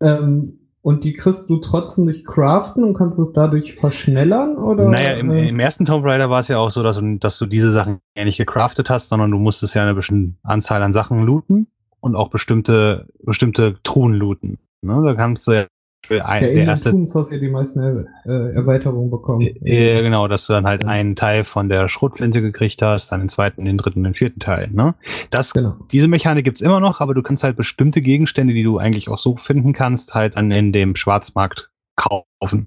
[0.03, 4.57] Ähm, und die kriegst du trotzdem durch Craften und kannst es dadurch verschnellern?
[4.57, 4.89] Oder?
[4.89, 7.47] Naja, im, im ersten Tomb Raider war es ja auch so, dass du, dass du
[7.47, 11.23] diese Sachen ja nicht gecraftet hast, sondern du musstest ja eine bestimmte Anzahl an Sachen
[11.23, 11.67] looten
[12.01, 14.59] und auch bestimmte, bestimmte Truhen looten.
[14.83, 15.03] Ne?
[15.03, 15.67] Da kannst du ja
[16.09, 16.91] ein, ja, der erste.
[16.91, 19.43] Du ja die meisten äh, Erweiterungen bekommen.
[19.43, 23.29] Äh, genau, dass du dann halt einen Teil von der Schrotflinte gekriegt hast, dann den
[23.29, 24.71] zweiten, den dritten, den vierten Teil.
[24.73, 24.95] Ne?
[25.31, 25.77] Das, genau.
[25.93, 29.19] Diese Mechanik gibt's immer noch, aber du kannst halt bestimmte Gegenstände, die du eigentlich auch
[29.19, 32.67] so finden kannst, halt dann in dem Schwarzmarkt kaufen.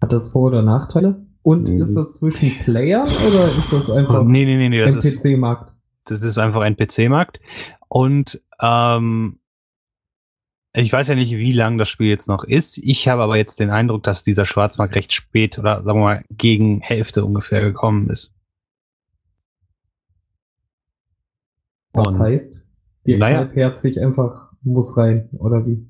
[0.00, 1.26] Hat das Vor- oder Nachteile?
[1.42, 1.80] Und Mhm.
[1.80, 5.74] ist das zwischen Player oder ist das einfach nee, nee, nee, nee, das ist, NPC-Markt?
[6.04, 7.40] das ist einfach ein PC-Markt.
[7.88, 9.38] Und ähm,
[10.74, 12.78] ich weiß ja nicht, wie lang das Spiel jetzt noch ist.
[12.78, 16.24] Ich habe aber jetzt den Eindruck, dass dieser Schwarzmarkt recht spät oder sagen wir mal
[16.30, 18.34] gegen Hälfte ungefähr gekommen ist.
[21.92, 22.66] Was Und- heißt,
[23.06, 23.38] die Naja.
[23.38, 25.86] halbherzig einfach muss rein, oder wie?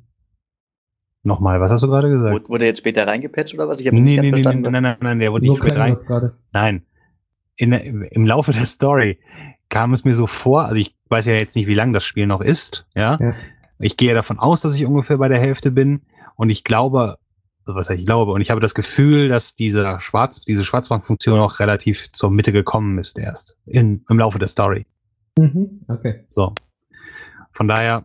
[1.25, 2.33] Nochmal, was hast du gerade gesagt?
[2.35, 3.79] Wurde, wurde jetzt später reingepatcht oder was?
[3.79, 4.73] Ich habe Nee, nicht nee, nee, nee, verstanden.
[4.73, 5.97] nein, nein, nein, der wurde So nicht spät rein.
[6.53, 6.85] Nein.
[7.55, 9.21] In, Im Laufe der Story
[9.69, 12.27] kam es mir so vor, also ich weiß ja jetzt nicht, wie lang das Spiel
[12.27, 13.19] noch ist, ja.
[13.21, 13.35] Ja.
[13.83, 16.03] Ich gehe davon aus, dass ich ungefähr bei der Hälfte bin
[16.37, 17.17] und ich glaube,
[17.65, 21.39] also was heißt ich glaube, und ich habe das Gefühl, dass dieser Schwarz, diese Schwarzmarktfunktion
[21.41, 24.87] auch relativ zur Mitte gekommen ist erst in, im Laufe der Story.
[25.37, 26.25] Mhm, okay.
[26.29, 26.55] So.
[27.53, 28.05] Von daher,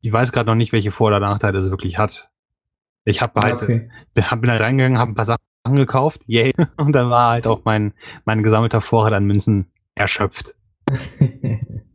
[0.00, 2.30] ich weiß gerade noch nicht, welche Vor- oder Nachteile es wirklich hat.
[3.04, 3.90] Ich habe halt, okay.
[4.12, 5.40] bin bin halt reingegangen, habe ein paar Sachen
[5.74, 7.94] gekauft, yay, und dann war halt auch mein,
[8.26, 10.54] mein gesammelter Vorrat an Münzen erschöpft.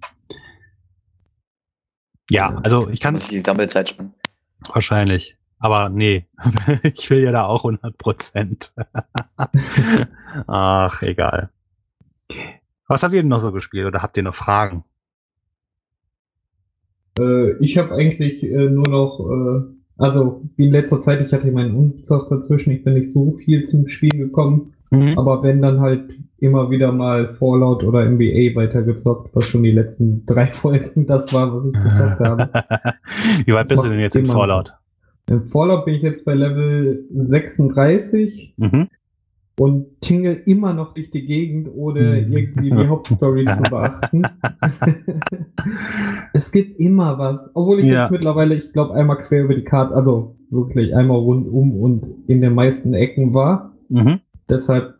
[2.33, 4.15] Ja, also ich kann Muss ich die Sammelzeit spannen.
[4.73, 6.25] wahrscheinlich, aber nee,
[6.95, 8.73] ich will ja da auch 100 Prozent.
[10.47, 11.51] Ach, egal.
[12.87, 14.83] Was habt ihr denn noch so gespielt oder habt ihr noch Fragen?
[17.19, 19.61] Äh, ich habe eigentlich äh, nur noch, äh,
[19.99, 23.61] also wie in letzter Zeit, ich hatte meinen Umzug dazwischen, ich bin nicht so viel
[23.63, 25.17] zum Spiel gekommen, Mhm.
[25.17, 30.25] aber wenn dann halt immer wieder mal Fallout oder NBA weitergezockt, was schon die letzten
[30.25, 32.49] drei Folgen das war, was ich gezockt habe.
[33.45, 34.73] Wie weit Das bist du denn jetzt im Fallout?
[35.29, 38.89] Im Fallout bin ich jetzt bei Level 36 Mhm.
[39.58, 42.32] und tingle immer noch durch die Gegend, ohne Mhm.
[42.34, 44.23] irgendwie die Hauptstory zu beachten.
[46.34, 47.51] es gibt immer was.
[47.53, 48.01] Obwohl ich Ja.
[48.01, 52.41] jetzt mittlerweile, ich glaube, einmal quer über die Karte, also wirklich einmal rundum und in
[52.41, 53.73] den meisten Ecken war.
[53.89, 54.19] Mhm.
[54.53, 54.93] Deshalb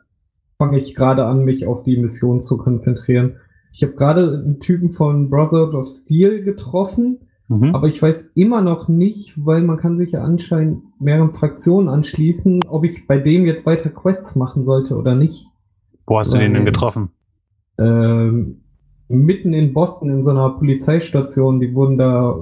[0.58, 3.38] fange ich gerade an, mich auf die Mission zu konzentrieren.
[3.72, 7.76] Ich habe gerade einen Typen von Brothers of Steel getroffen, Mhm.
[7.76, 12.62] aber ich weiß immer noch nicht, weil man kann sich ja anscheinend mehreren Fraktionen anschließen,
[12.68, 15.48] ob ich bei dem jetzt weiter Quests machen sollte oder nicht.
[16.08, 17.10] Wo hast du den denn Weil- getroffen?
[17.78, 18.62] Ähm,
[19.08, 22.36] mitten in Boston in so einer Polizeistation, die wurden da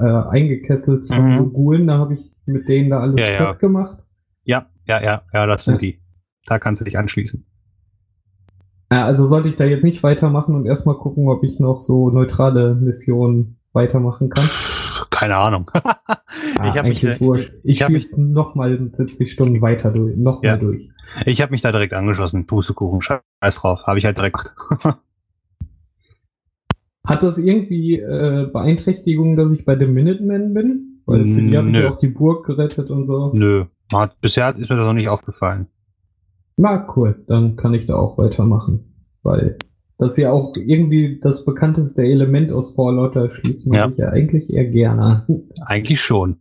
[0.00, 1.34] äh, eingekesselt von Mhm.
[1.36, 3.50] so Gulen, da habe ich mit denen da alles Ja, ja.
[3.52, 3.98] gemacht.
[4.44, 5.78] Ja, ja, ja, ja, das sind Ja.
[5.80, 5.98] die.
[6.46, 7.44] Da kannst du dich anschließen.
[8.92, 12.10] Ja, also sollte ich da jetzt nicht weitermachen und erstmal gucken, ob ich noch so
[12.10, 14.48] neutrale Missionen weitermachen kann.
[15.10, 15.70] Keine Ahnung.
[16.58, 17.52] Ah, ich habe mich, wurscht.
[17.64, 20.56] Ich, ich hab spiele mich, jetzt nochmal 70 Stunden weiter durch, nochmal Ja.
[20.56, 20.88] durch.
[21.26, 22.46] ich hab mich da direkt angeschlossen.
[22.46, 23.20] Pustekuchen, scheiß
[23.56, 23.82] drauf.
[23.86, 24.98] Habe ich halt direkt gemacht.
[27.06, 31.02] Hat das irgendwie äh, Beeinträchtigungen, dass ich bei den Minutemen bin?
[31.04, 31.82] Weil für die habe ich Nö.
[31.84, 33.32] ja auch die Burg gerettet und so.
[33.34, 33.66] Nö.
[33.92, 35.66] Hat, bisher ist mir das noch nicht aufgefallen.
[36.56, 37.24] Na, cool.
[37.28, 38.92] Dann kann ich da auch weitermachen.
[39.22, 39.56] Weil
[39.98, 43.88] das ja auch irgendwie das bekannteste Element aus Fallout, schließt man Ja.
[43.88, 45.26] sich ja eigentlich eher gerne.
[45.64, 46.38] Eigentlich schon.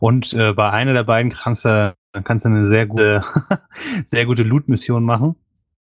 [0.00, 3.22] Und äh, bei einer der beiden kannst du, kannst du eine sehr gute,
[4.04, 5.36] sehr gute Loot-Mission machen.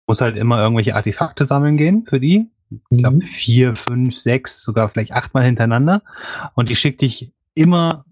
[0.07, 2.51] Muss halt immer irgendwelche Artefakte sammeln gehen für die.
[2.91, 3.21] Ich glaube Mhm.
[3.23, 6.03] vier, fünf, sechs, sogar vielleicht achtmal hintereinander.
[6.55, 8.05] Und die schickt dich immer,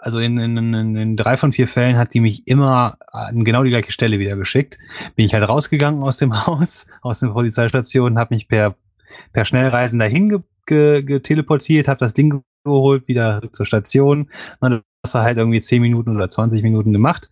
[0.00, 3.70] also in, in, in, drei von vier Fällen hat die mich immer an genau die
[3.70, 4.78] gleiche Stelle wieder geschickt.
[5.16, 8.76] Bin ich halt rausgegangen aus dem Haus, aus der Polizeistation, habe mich per,
[9.32, 14.30] per Schnellreisen dahin ge, ge, geteleportiert, habe das Ding geholt, wieder zur Station.
[14.60, 17.30] Und dann hast du halt irgendwie 10 Minuten oder 20 Minuten gemacht.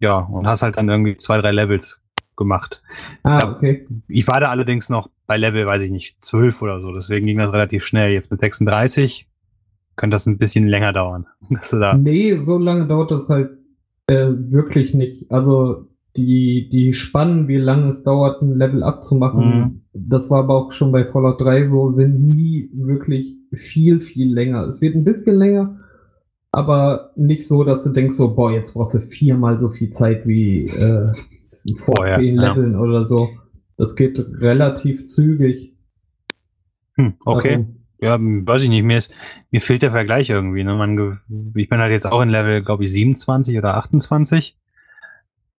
[0.00, 2.02] Ja, und hast halt dann irgendwie zwei, drei Levels
[2.36, 2.82] gemacht.
[3.22, 3.86] Ah, okay.
[4.08, 6.92] Ich war da allerdings noch bei Level, weiß ich nicht, 12 oder so.
[6.92, 8.12] Deswegen ging das relativ schnell.
[8.12, 9.28] Jetzt mit 36
[10.02, 11.26] könnte das ein bisschen länger dauern.
[11.50, 13.50] Dass du da, Nee, so lange dauert das halt
[14.08, 15.30] äh, wirklich nicht.
[15.30, 15.86] Also
[16.16, 20.90] die, die Spannen, wie lange es dauert, ein Level abzumachen, das war aber auch schon
[20.90, 24.66] bei Fallout 3 so, sind nie wirklich viel, viel länger.
[24.66, 25.78] Es wird ein bisschen länger,
[26.50, 30.26] aber nicht so, dass du denkst so, boah, jetzt brauchst du viermal so viel Zeit
[30.26, 31.12] wie äh,
[31.78, 32.48] vor Vorher, zehn ja.
[32.52, 33.28] Leveln oder so.
[33.76, 35.76] Das geht relativ zügig.
[36.96, 37.50] hm, okay.
[37.52, 38.82] Darum- Ja, weiß ich nicht.
[38.82, 39.14] Mir, ist,
[39.52, 40.64] mir fehlt der Vergleich irgendwie.
[40.64, 40.74] Ne?
[40.74, 41.20] Man,
[41.54, 44.56] ich bin halt jetzt auch in Level, glaube ich, 27 oder 28.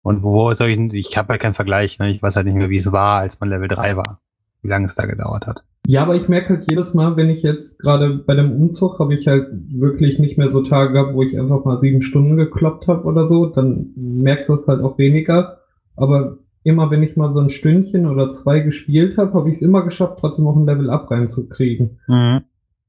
[0.01, 1.99] Und wo soll ich, ich habe halt keinen Vergleich.
[1.99, 2.12] Ne?
[2.12, 4.19] Ich weiß halt nicht mehr, wie es war, als man Level 3 war.
[4.62, 5.63] Wie lange es da gedauert hat.
[5.88, 9.13] Ja, aber ich merke halt jedes Mal, wenn ich jetzt gerade bei dem Umzug habe
[9.13, 12.88] ich halt wirklich nicht mehr so Tage gehabt, wo ich einfach mal sieben Stunden gekloppt
[12.88, 15.60] habe oder so, dann merkst du es halt auch weniger.
[15.95, 19.62] Aber immer wenn ich mal so ein Stündchen oder zwei gespielt habe, habe ich es
[19.62, 21.99] immer geschafft, trotzdem auch ein Level Up reinzukriegen.
[22.08, 22.41] Mhm.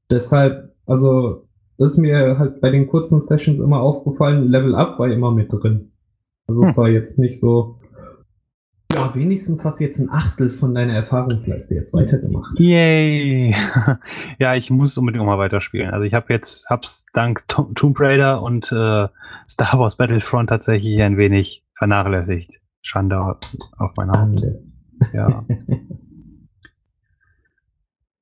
[0.09, 5.09] Deshalb, also, das ist mir halt bei den kurzen Sessions immer aufgefallen, Level Up war
[5.09, 5.91] immer mit drin.
[6.47, 6.69] Also hm.
[6.69, 7.79] es war jetzt nicht so.
[8.93, 12.57] Ja, wenigstens hast du jetzt ein Achtel von deiner Erfahrungsleiste jetzt weitergemacht.
[12.59, 13.53] Yay!
[14.39, 15.89] ja, ich muss unbedingt auch mal weiterspielen.
[15.89, 19.07] Also ich habe jetzt, hab's dank Tomb Raider und äh,
[19.49, 22.61] Star Wars Battlefront tatsächlich ein wenig vernachlässigt.
[22.85, 23.19] Schande
[23.77, 24.45] auf meine Hand.
[25.13, 25.45] Ja.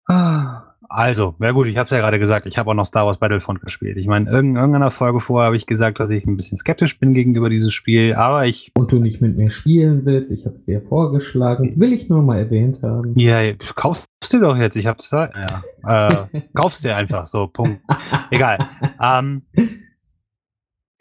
[0.07, 0.69] ah.
[0.95, 3.17] Also, ja gut, ich habe es ja gerade gesagt, ich habe auch noch Star Wars
[3.17, 3.97] Battlefront gespielt.
[3.97, 7.15] Ich meine, in irgendeiner Folge vorher habe ich gesagt, dass ich ein bisschen skeptisch bin
[7.15, 8.71] gegenüber dieses Spiel, aber ich...
[8.77, 12.21] Und du nicht mit mir spielen willst, ich habe es dir vorgeschlagen, will ich nur
[12.21, 13.17] mal erwähnt haben.
[13.17, 15.31] Ja, kaufst du doch jetzt, ich hab's da,
[15.83, 16.27] ja.
[16.33, 17.81] äh, kaufst dir einfach so, Punkt.
[18.29, 18.59] Egal.
[19.01, 19.47] Ähm,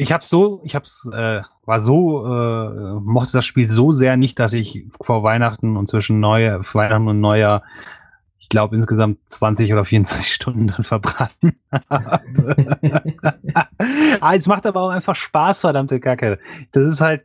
[0.03, 4.38] ich habe so, ich hab's, äh, war so, äh, mochte das Spiel so sehr nicht,
[4.38, 7.62] dass ich vor Weihnachten und zwischen Neue, Weihnachten und Neujahr
[8.43, 12.67] ich glaube, insgesamt 20 oder 24 Stunden dann verbraten habe.
[14.21, 16.41] ah, es macht aber auch einfach Spaß, verdammte Kacke.
[16.73, 17.23] Das ist halt,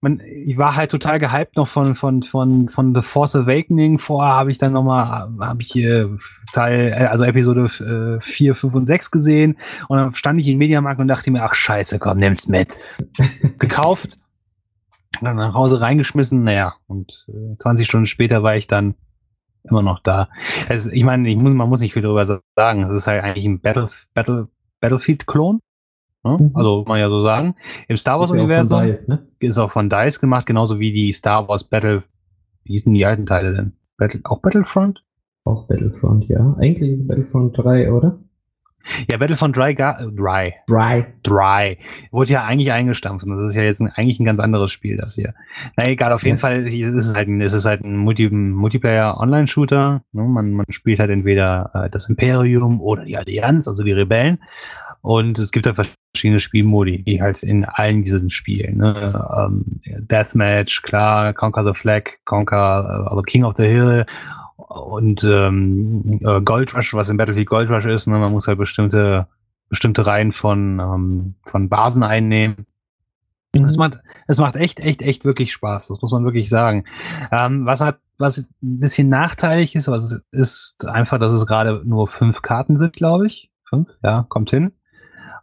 [0.00, 3.98] man, ich war halt total gehypt noch von, von, von, von The Force Awakening.
[3.98, 6.16] Vorher habe ich dann nochmal, habe ich hier
[6.52, 9.58] Teil, äh, also Episode äh, 4, 5 und 6 gesehen.
[9.88, 12.76] Und dann stand ich im Mediamarkt und dachte mir, ach scheiße, komm, nimm's mit.
[13.58, 14.18] Gekauft,
[15.20, 18.94] dann nach Hause reingeschmissen, naja, und äh, 20 Stunden später war ich dann
[19.64, 20.28] immer noch da.
[20.68, 22.84] Also, ich meine, ich muss, man muss nicht viel darüber sagen.
[22.84, 24.48] Es ist halt eigentlich ein Battle, Battle,
[24.80, 25.60] Battlefield-Klon.
[26.22, 26.36] Ne?
[26.38, 26.50] Mhm.
[26.54, 27.54] Also man ja so sagen.
[27.88, 29.26] Im Star Wars-Universum ist, ne?
[29.38, 32.04] ist auch von DICE gemacht, genauso wie die Star Wars Battle.
[32.64, 33.72] Wie hießen die alten Teile denn?
[33.96, 35.02] Battle, auch Battlefront?
[35.44, 36.54] Auch Battlefront, ja.
[36.58, 38.18] Eigentlich ist es Battlefront 3, oder?
[39.08, 40.54] Ja, Battlefront Dry, äh, Dry.
[40.66, 41.04] Dry.
[41.22, 41.78] Dry.
[42.10, 43.24] Wurde ja eigentlich eingestampft.
[43.26, 45.34] Und das ist ja jetzt ein, eigentlich ein ganz anderes Spiel, das hier.
[45.76, 46.40] Na egal, auf jeden ja.
[46.40, 50.02] Fall ist es halt ein, ist es halt ein Multi Multiplayer-Online-Shooter.
[50.12, 50.22] Ne?
[50.22, 54.38] Man, man spielt halt entweder äh, das Imperium oder die Allianz, also die Rebellen.
[55.02, 58.78] Und es gibt da verschiedene Spielmodi, die halt in allen diesen Spielen.
[58.78, 59.26] Ne?
[59.36, 64.04] Ähm, Deathmatch, klar, Conquer the Flag, Conquer, äh, also King of the Hill
[64.68, 68.58] und ähm, äh, Gold Rush, was in Battlefield Gold Rush ist, ne, man muss halt
[68.58, 69.26] bestimmte,
[69.68, 72.66] bestimmte Reihen von, ähm, von Basen einnehmen.
[73.54, 73.64] Mhm.
[73.64, 75.88] Es macht, es macht echt, echt, echt wirklich Spaß.
[75.88, 76.84] Das muss man wirklich sagen.
[77.32, 82.06] Ähm, was hat, was ein bisschen nachteilig ist, was ist einfach, dass es gerade nur
[82.06, 83.50] fünf Karten sind, glaube ich.
[83.68, 84.72] Fünf, ja, kommt hin.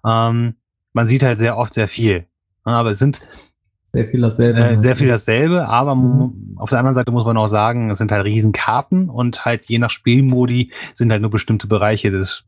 [0.08, 0.56] Ähm,
[0.94, 2.26] man sieht halt sehr oft sehr viel.
[2.64, 3.22] Aber es sind,
[3.94, 4.60] sehr viel dasselbe.
[4.60, 6.56] Äh, sehr viel dasselbe, aber mhm.
[6.58, 9.80] auf der anderen Seite muss man auch sagen, es sind halt Riesenkarten und halt je
[9.80, 12.44] nach Spielmodi sind halt nur bestimmte Bereiche des,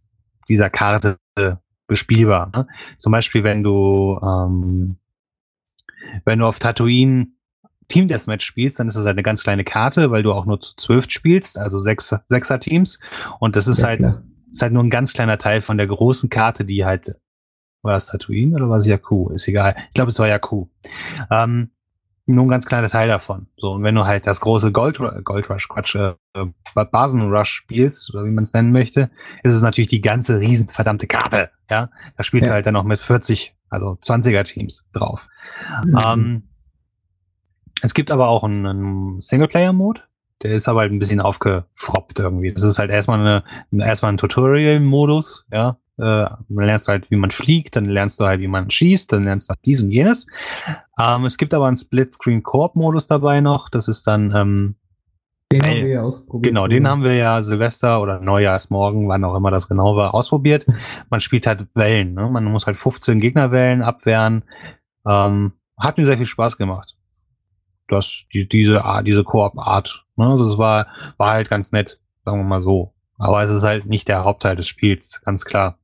[0.49, 1.17] dieser Karte
[1.87, 2.51] bespielbar.
[2.53, 2.67] Ne?
[2.97, 4.97] Zum Beispiel, wenn du, ähm,
[6.25, 7.27] wenn du auf Tatooine
[7.87, 10.61] Team Deathmatch spielst, dann ist das halt eine ganz kleine Karte, weil du auch nur
[10.61, 12.99] zu zwölf spielst, also sechs, sechser Teams.
[13.39, 16.29] Und das ist ja, halt, ist halt nur ein ganz kleiner Teil von der großen
[16.29, 17.17] Karte, die halt
[17.81, 19.29] war das Tatooine oder war es Jakku?
[19.29, 19.75] Ist egal.
[19.87, 20.67] Ich glaube, es war Jakku.
[21.31, 21.71] Ähm,
[22.25, 23.47] nur ein ganz kleiner Teil davon.
[23.57, 26.13] So, und wenn du halt das große Gold, Gold Rush, Quatsch, äh,
[26.73, 29.09] Basen Rush spielst, oder wie man es nennen möchte,
[29.43, 31.49] ist es natürlich die ganze riesen verdammte Karte.
[31.69, 32.51] Ja, da spielst ja.
[32.51, 35.27] du halt dann noch mit 40, also 20er Teams drauf.
[35.83, 35.97] Mhm.
[36.05, 36.43] Ähm,
[37.81, 40.01] es gibt aber auch einen, einen Singleplayer-Mode.
[40.43, 42.53] Der ist aber halt ein bisschen aufgefroppt irgendwie.
[42.53, 43.19] Das ist halt erstmal
[43.71, 48.25] eine, erstmal ein Tutorial-Modus, ja, äh, du lernst halt, wie man fliegt, dann lernst du
[48.25, 50.27] halt, wie man schießt, dann lernst du halt dies und jenes.
[50.97, 53.69] Ähm, es gibt aber einen Split-Screen-Koop-Modus dabei noch.
[53.69, 54.75] Das ist dann ähm,
[55.51, 56.53] den haben wir ja ausprobiert.
[56.53, 60.65] Genau, den haben wir ja Silvester oder Neujahrsmorgen, wann auch immer das genau war, ausprobiert.
[61.09, 62.13] Man spielt halt Wellen.
[62.13, 62.29] Ne?
[62.29, 64.43] Man muss halt 15 Gegnerwellen abwehren.
[65.07, 66.95] Ähm, hat mir sehr viel Spaß gemacht.
[67.87, 70.05] Das, die, diese Art, diese Koop-Art.
[70.17, 70.27] Ne?
[70.27, 70.85] Also es war,
[71.17, 72.93] war halt ganz nett, sagen wir mal so.
[73.17, 75.79] Aber es ist halt nicht der Hauptteil des Spiels, ganz klar.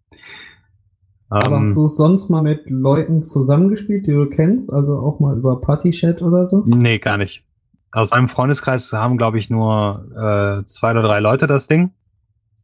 [1.30, 4.72] Aber hast ähm, du sonst mal mit Leuten zusammengespielt, die du kennst?
[4.72, 6.64] Also auch mal über Party-Chat oder so?
[6.66, 7.44] Nee, gar nicht.
[7.92, 11.92] Aus meinem Freundeskreis haben, glaube ich, nur äh, zwei oder drei Leute das Ding.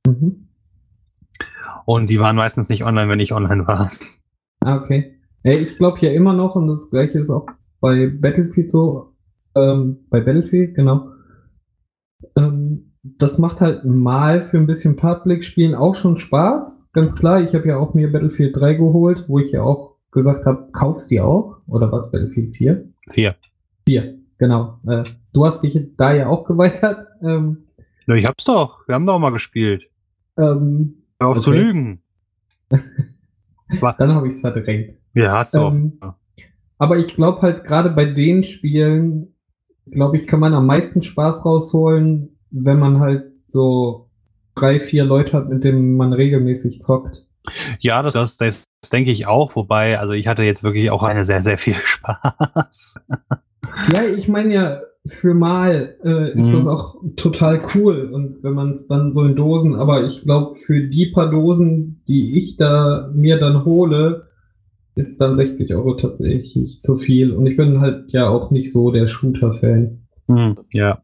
[0.06, 0.48] Mhm.
[1.86, 3.92] Und die waren meistens nicht online, wenn ich online war.
[4.60, 5.20] Ah, okay.
[5.44, 7.48] Ey, ich glaube ja immer noch, und das gleiche ist auch
[7.80, 9.16] bei Battlefield so,
[9.56, 11.10] ähm, bei Battlefield, genau.
[12.38, 16.90] Ähm, das macht halt mal für ein bisschen Public spielen auch schon Spaß.
[16.94, 20.46] Ganz klar, ich habe ja auch mir Battlefield 3 geholt, wo ich ja auch gesagt
[20.46, 21.58] habe, kaufst die auch?
[21.68, 22.90] Oder was, Battlefield 4?
[23.10, 23.36] 4.
[23.88, 24.80] 4, genau.
[24.88, 27.08] Äh, du hast dich da ja auch geweigert.
[27.24, 27.68] Ähm,
[28.08, 28.88] ja, ich hab's doch.
[28.88, 29.84] Wir haben doch mal gespielt.
[30.40, 31.44] Ähm, Hör auf okay.
[31.44, 32.02] zu lügen.
[32.72, 34.96] Dann habe ich es verdrängt.
[35.14, 35.60] Ja, hast du.
[35.60, 36.00] Ähm,
[36.80, 39.36] aber ich glaube halt gerade bei den Spielen,
[39.86, 44.10] glaube ich, kann man am meisten Spaß rausholen, wenn man halt so
[44.56, 47.26] drei, vier Leute hat, mit denen man regelmäßig zockt.
[47.80, 51.24] Ja, das, das, das denke ich auch, wobei, also ich hatte jetzt wirklich auch eine
[51.24, 53.00] sehr, sehr viel Spaß.
[53.94, 56.58] Ja, ich meine ja, für mal äh, ist mhm.
[56.58, 60.54] das auch total cool und wenn man es dann so in Dosen, aber ich glaube,
[60.54, 64.28] für die paar Dosen, die ich da mir dann hole,
[64.96, 67.32] ist dann 60 Euro tatsächlich zu viel.
[67.32, 70.08] Und ich bin halt ja auch nicht so der Shooter-Fan.
[70.28, 70.58] Mhm.
[70.74, 71.02] Ja.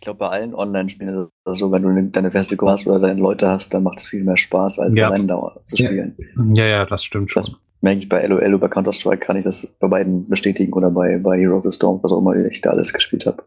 [0.00, 3.00] Ich glaube, bei allen Online-Spielen ist das so, wenn du deine feste Gruppe hast oder
[3.00, 5.08] deine Leute hast, dann macht es viel mehr Spaß, als ja.
[5.08, 6.16] allein da zu spielen.
[6.56, 6.64] Ja.
[6.64, 7.42] ja, ja, das stimmt schon.
[7.42, 11.18] Das merke ich bei LOL oder Counter-Strike, kann ich das bei beiden bestätigen oder bei,
[11.18, 13.42] bei Hero of the Storm, was auch immer ich da alles gespielt habe.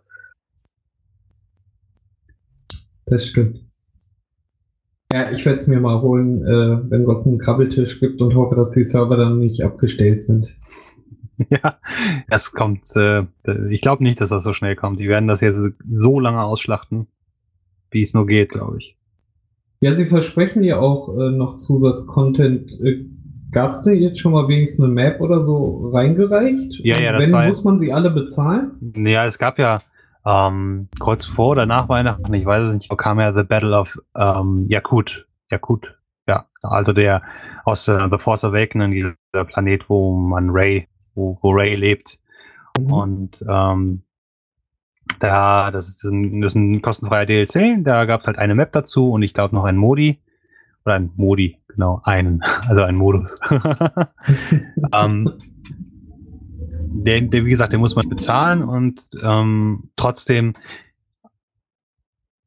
[3.08, 3.60] Das stimmt.
[5.12, 8.36] Ja, ich werde es mir mal holen, äh, wenn es auf dem Krabbeltisch gibt und
[8.36, 10.56] hoffe, dass die Server dann nicht abgestellt sind.
[11.50, 11.78] Ja,
[12.30, 12.84] das kommt.
[12.96, 13.26] Äh,
[13.69, 15.00] ich glaube nicht, dass das so schnell kommt.
[15.00, 17.08] Die werden das jetzt so lange ausschlachten,
[17.91, 18.98] wie es nur geht, glaube ich.
[19.82, 22.72] Ja, sie versprechen ja auch äh, noch Zusatzcontent.
[22.82, 23.06] Äh,
[23.54, 26.80] Gab es denn jetzt schon mal wenigstens eine Map oder so reingereicht?
[26.84, 27.46] Ja, ja, das Wenn, war.
[27.46, 28.72] Muss man sie alle bezahlen?
[28.96, 29.80] Ja, es gab ja
[30.26, 34.00] ähm, kurz vor oder nach Weihnachten, ich weiß es nicht, kam ja The Battle of
[34.17, 35.28] ähm, Yakut.
[35.52, 35.96] Yakut,
[36.28, 36.48] ja.
[36.63, 37.22] Also der
[37.63, 42.19] aus äh, The Force Awakening, dieser Planet, wo man Ray wo, wo Ray lebt.
[42.78, 42.91] Mhm.
[42.91, 44.04] Und ähm,
[45.19, 48.71] da, das ist ein, das ist ein kostenfreier DLC, da gab es halt eine Map
[48.71, 50.19] dazu und ich glaube noch ein Modi.
[50.86, 53.39] Oder ein Modi, genau, einen, also ein Modus.
[54.93, 55.34] ähm,
[56.95, 60.54] der, der, wie gesagt, den muss man bezahlen und ähm, trotzdem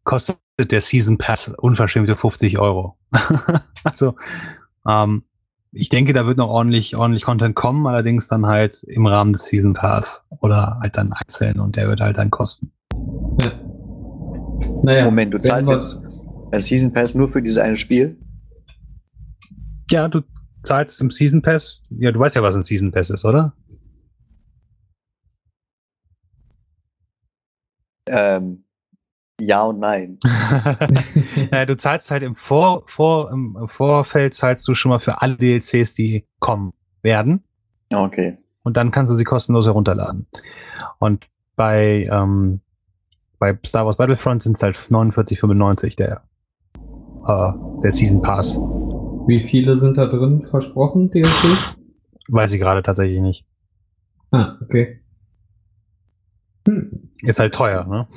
[0.05, 2.96] kostet der Season Pass unverschämte 50 Euro.
[3.85, 4.16] also
[4.87, 5.22] ähm,
[5.79, 9.45] ich denke, da wird noch ordentlich, ordentlich Content kommen, allerdings dann halt im Rahmen des
[9.45, 12.73] Season Pass oder halt dann einzeln und der wird halt dann kosten.
[13.43, 13.53] Ja.
[14.83, 16.01] Naja, Moment, du zahlst jetzt
[16.51, 18.17] beim Season Pass nur für dieses eine Spiel?
[19.91, 20.23] Ja, du
[20.62, 23.53] zahlst im Season Pass, ja, du weißt ja, was ein Season Pass ist, oder?
[28.09, 28.65] Ähm,
[29.40, 30.18] ja und nein.
[31.51, 35.37] naja, du zahlst halt im, Vor, Vor, im Vorfeld zahlst du schon mal für alle
[35.37, 36.72] DLCs, die kommen
[37.03, 37.44] werden.
[37.94, 38.38] Okay.
[38.62, 40.27] Und dann kannst du sie kostenlos herunterladen.
[40.99, 42.61] Und bei, ähm,
[43.38, 46.22] bei Star Wars Battlefront sind es halt 49,95 der,
[47.27, 48.57] äh, der Season Pass.
[49.27, 51.77] Wie viele sind da drin versprochen, DLCs?
[52.29, 53.46] Weiß ich gerade tatsächlich nicht.
[54.31, 55.01] Ah, okay.
[56.66, 57.11] Hm.
[57.22, 58.09] Ist halt teuer, ne?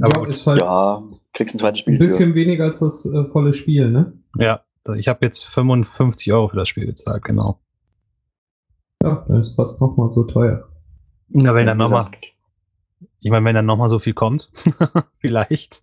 [0.00, 1.94] Aber ja, ist halt ja, kriegst ein zweites Spiel.
[1.94, 2.34] Ein bisschen für.
[2.34, 4.12] weniger als das äh, volle Spiel, ne?
[4.38, 4.60] Ja,
[4.96, 7.60] ich habe jetzt 55 Euro für das Spiel bezahlt, genau.
[9.02, 10.68] Ja, dann ist fast nochmal so teuer.
[11.28, 12.10] Na, wenn ja, dann nochmal.
[13.20, 14.50] Ich meine, wenn dann nochmal so viel kommt,
[15.16, 15.82] vielleicht.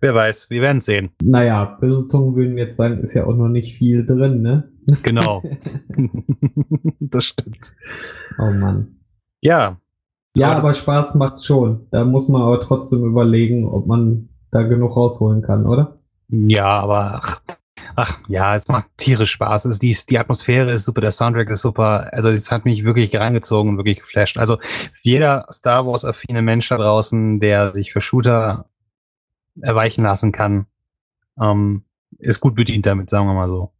[0.00, 1.10] Wer weiß, wir werden sehen.
[1.22, 4.70] Naja, böse Zungen würden jetzt sagen, ist ja auch noch nicht viel drin, ne?
[5.02, 5.42] Genau.
[7.00, 7.74] das stimmt.
[8.38, 8.96] Oh Mann.
[9.40, 9.80] Ja,
[10.34, 11.86] ja, aber Spaß macht's schon.
[11.90, 15.98] Da muss man aber trotzdem überlegen, ob man da genug rausholen kann, oder?
[16.28, 17.40] Ja, aber ach,
[17.96, 19.64] ach ja, es macht tierisch Spaß.
[19.66, 22.08] Es, die, die Atmosphäre ist super, der Soundtrack ist super.
[22.12, 24.38] Also es hat mich wirklich reingezogen und wirklich geflasht.
[24.38, 24.58] Also
[25.02, 28.66] jeder Star Wars-affine Mensch da draußen, der sich für Shooter
[29.60, 30.66] erweichen lassen kann,
[31.40, 31.84] ähm,
[32.18, 33.72] ist gut bedient damit, sagen wir mal so.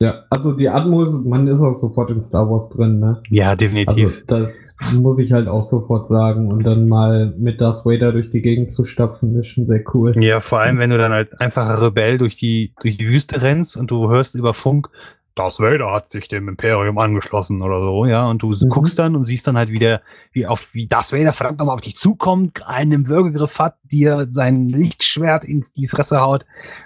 [0.00, 3.20] Ja, also die Atmos, man ist auch sofort in Star Wars drin, ne?
[3.30, 4.22] Ja, definitiv.
[4.28, 6.52] Also das muss ich halt auch sofort sagen.
[6.52, 10.14] Und dann mal mit Darth Vader durch die Gegend zu stapfen, ist schon sehr cool.
[10.22, 13.76] Ja, vor allem, wenn du dann halt einfacher Rebell durch die, durch die Wüste rennst
[13.76, 14.88] und du hörst über Funk,
[15.34, 18.68] Darth Vader hat sich dem Imperium angeschlossen oder so, ja, und du mhm.
[18.68, 20.00] guckst dann und siehst dann halt wieder,
[20.32, 24.28] wie auf, wie Darth Vader verdammt nochmal auf dich zukommt, einen im Würgegriff hat, dir
[24.30, 26.44] sein Lichtschwert in die Fresse haut.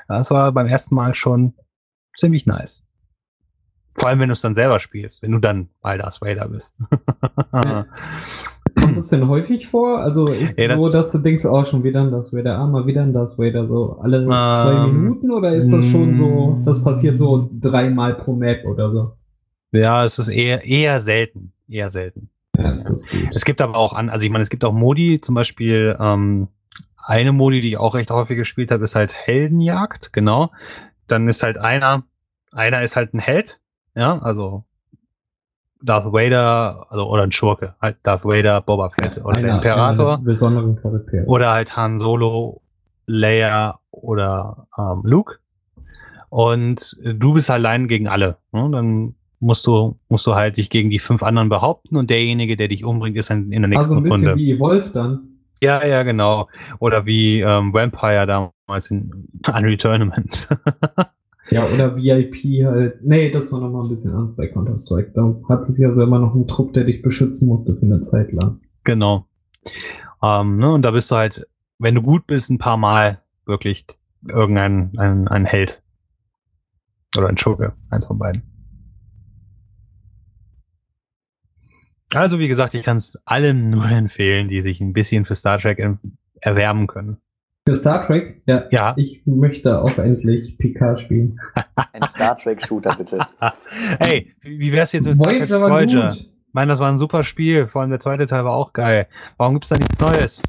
[0.08, 1.54] Das war beim ersten Mal schon
[2.16, 2.86] ziemlich nice.
[3.96, 6.82] Vor allem, wenn du es dann selber spielst, wenn du dann mal Darth Vader bist.
[7.52, 7.86] ja.
[8.80, 9.98] Kommt das denn häufig vor?
[9.98, 12.66] Also ist es ja, so, dass du denkst, oh, schon wieder ein Darth Vader, ah,
[12.66, 15.30] mal wieder ein Darth Vader, so alle ähm, zwei Minuten?
[15.30, 19.12] Oder ist das schon so, das passiert so dreimal pro Map oder so?
[19.72, 21.52] Ja, es ist eher, eher selten.
[21.68, 22.30] Eher selten.
[22.56, 23.08] Ja, das.
[23.34, 26.48] Es gibt aber auch an, also ich meine, es gibt auch Modi, zum Beispiel ähm,
[26.96, 30.50] eine Modi, die ich auch recht häufig gespielt habe, ist halt Heldenjagd, genau.
[31.08, 32.04] Dann ist halt einer,
[32.52, 33.60] einer ist halt ein Held,
[33.94, 34.64] ja, also
[35.82, 40.18] Darth Vader, also oder ein Schurke, halt Darth Vader, Boba Fett oder einer, der Imperator.
[40.18, 41.24] besonderen Charakter.
[41.26, 42.62] Oder halt Han Solo,
[43.06, 45.38] Leia oder ähm, Luke.
[46.28, 48.38] Und du bist allein gegen alle.
[48.52, 48.68] Ne?
[48.70, 52.68] Dann musst du, musst du halt dich gegen die fünf anderen behaupten und derjenige, der
[52.68, 53.96] dich umbringt, ist in, in der nächsten Runde.
[53.96, 54.42] Also ein bisschen Runde.
[54.42, 55.28] wie Wolf dann.
[55.60, 56.48] Ja, ja, genau.
[56.78, 60.48] Oder wie ähm, Vampire damals in Unreal Tournament.
[61.50, 63.02] Ja, oder VIP halt.
[63.02, 65.12] Nee, das war nochmal ein bisschen ernst bei Counter-Strike.
[65.14, 68.32] Da hat es ja selber noch einen Trupp, der dich beschützen musste für eine Zeit
[68.32, 68.60] lang.
[68.84, 69.26] Genau.
[70.22, 71.46] Ähm, ne, und da bist du halt,
[71.78, 73.86] wenn du gut bist, ein paar Mal wirklich
[74.26, 75.82] irgendein ein, ein Held.
[77.16, 78.42] Oder ein Schurke, eins von beiden.
[82.14, 85.58] Also, wie gesagt, ich kann es allen nur empfehlen, die sich ein bisschen für Star
[85.58, 85.82] Trek
[86.40, 87.18] erwärmen können.
[87.66, 88.42] Für Star Trek?
[88.46, 88.64] Ja.
[88.70, 88.94] ja.
[88.96, 91.40] Ich möchte auch endlich Picard spielen.
[91.92, 93.20] Ein Star Trek-Shooter, bitte.
[94.00, 96.08] hey, wie wär's jetzt mit Voyager Star Trek Voyager?
[96.08, 97.68] Ich meine, das war ein super Spiel.
[97.68, 99.06] Vor allem der zweite Teil war auch geil.
[99.36, 100.42] Warum gibt's da nichts Neues?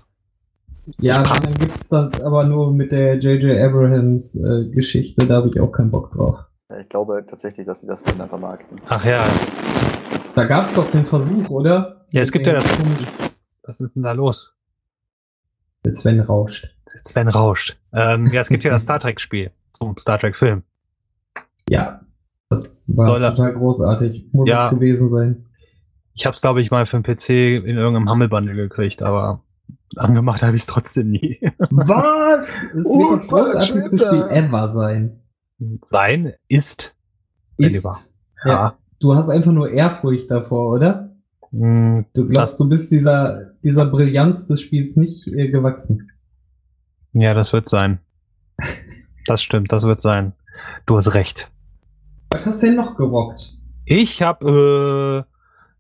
[1.00, 3.58] Ja, dann gibt's das aber nur mit der J.J.
[3.62, 5.26] Abrahams äh, Geschichte.
[5.26, 6.40] Da habe ich auch keinen Bock drauf.
[6.80, 8.82] Ich glaube tatsächlich, dass sie das Film vermarkten.
[8.88, 9.24] Ach ja.
[10.36, 12.06] Da gab's doch den Versuch, oder?
[12.12, 12.66] Ja, es gibt ja das.
[13.62, 14.56] Was ist denn da los?
[15.88, 16.73] Sven rauscht.
[16.86, 17.78] Sven rauscht.
[17.94, 20.64] Ähm, ja, es gibt ja das Star Trek-Spiel zum Star Trek-Film.
[21.70, 22.02] Ja,
[22.50, 24.28] das war Soll total großartig.
[24.32, 25.46] Muss ja, es gewesen sein.
[26.14, 29.44] Ich habe es, glaube ich, mal für den PC in irgendeinem Humble-Bundle gekriegt, aber
[29.96, 31.40] angemacht habe ich es trotzdem nie.
[31.72, 32.58] Was?
[32.76, 35.20] Es wird das großartigste Spiel ever sein.
[35.82, 36.96] Sein ist.
[37.58, 38.12] Ist.
[38.46, 38.52] Ja.
[38.52, 38.78] ja.
[39.00, 41.16] Du hast einfach nur Ehrfurcht davor, oder?
[41.52, 46.12] Hm, du glaubst, du bist dieser, dieser Brillanz des Spiels nicht äh, gewachsen.
[47.14, 48.00] Ja, das wird sein.
[49.26, 50.34] Das stimmt, das wird sein.
[50.86, 51.50] Du hast recht.
[52.32, 53.56] Was hast du denn noch gerockt?
[53.86, 55.26] Ich habe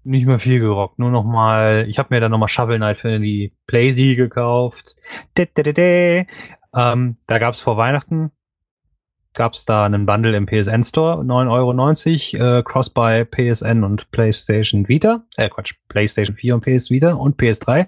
[0.06, 1.00] äh, nicht mehr viel gerockt.
[1.00, 4.96] Nur noch mal, ich habe mir dann noch mal Shovel Knight für die PlayZ gekauft.
[6.74, 8.32] Ähm, da gab es vor Weihnachten
[9.34, 14.88] gab es da einen Bundle im PSN Store, 9,90 Euro, äh, Cross-Buy PSN und PlayStation
[14.88, 17.88] Vita, äh Quatsch, PlayStation 4 und PS Vita und PS3.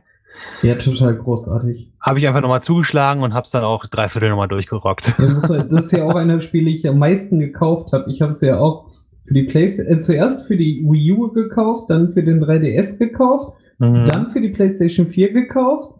[0.61, 1.91] Ja, total großartig.
[2.01, 5.13] Habe ich einfach nochmal zugeschlagen und habe es dann auch dreiviertel nochmal durchgerockt.
[5.19, 8.09] Ja, das ist ja auch einer der Spiele, die ich am meisten gekauft habe.
[8.09, 8.87] Ich habe es ja auch
[9.23, 13.53] für die PlayStation, äh, zuerst für die Wii U gekauft, dann für den 3DS gekauft,
[13.79, 14.05] mhm.
[14.05, 15.95] dann für die PlayStation 4 gekauft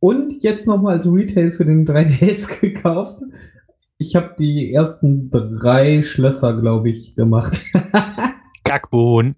[0.00, 3.20] und jetzt nochmal als Retail für den 3DS gekauft.
[3.98, 7.60] Ich habe die ersten drei Schlösser, glaube ich, gemacht.
[8.64, 9.36] Kackbohn.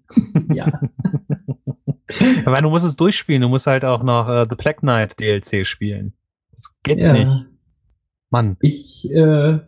[0.53, 0.79] Ja.
[2.45, 3.41] Aber du musst es durchspielen.
[3.41, 6.13] Du musst halt auch noch äh, The Black Knight DLC spielen.
[6.51, 7.13] Das geht ja.
[7.13, 7.45] nicht.
[8.29, 8.57] Mann.
[8.61, 9.59] Ich äh,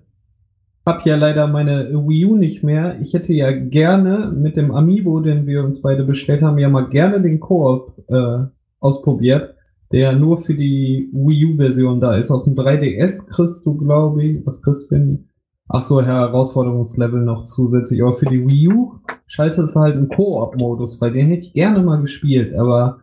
[0.86, 3.00] habe ja leider meine Wii U nicht mehr.
[3.02, 6.90] Ich hätte ja gerne mit dem Amiibo, den wir uns beide bestellt haben, ja mal
[6.90, 8.46] gerne den Koop äh,
[8.80, 9.56] ausprobiert
[9.92, 12.32] der nur für die Wii U-Version da ist.
[12.32, 15.30] Auf dem 3DS kriegst du, glaube ich, was kriegst du denn?
[15.68, 18.02] Ach so, Herausforderungslevel noch zusätzlich.
[18.04, 21.82] Aber für die Wii U schaltet es halt im Koop-Modus, bei den hätte ich gerne
[21.82, 22.56] mal gespielt.
[22.56, 23.00] Aber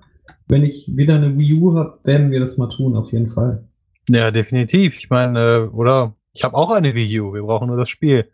[0.46, 3.68] wenn ich wieder eine Wii U habe, werden wir das mal tun, auf jeden Fall.
[4.08, 4.96] Ja, definitiv.
[4.96, 7.34] Ich meine, äh, oder ich habe auch eine Wii U.
[7.34, 8.28] Wir brauchen nur das Spiel.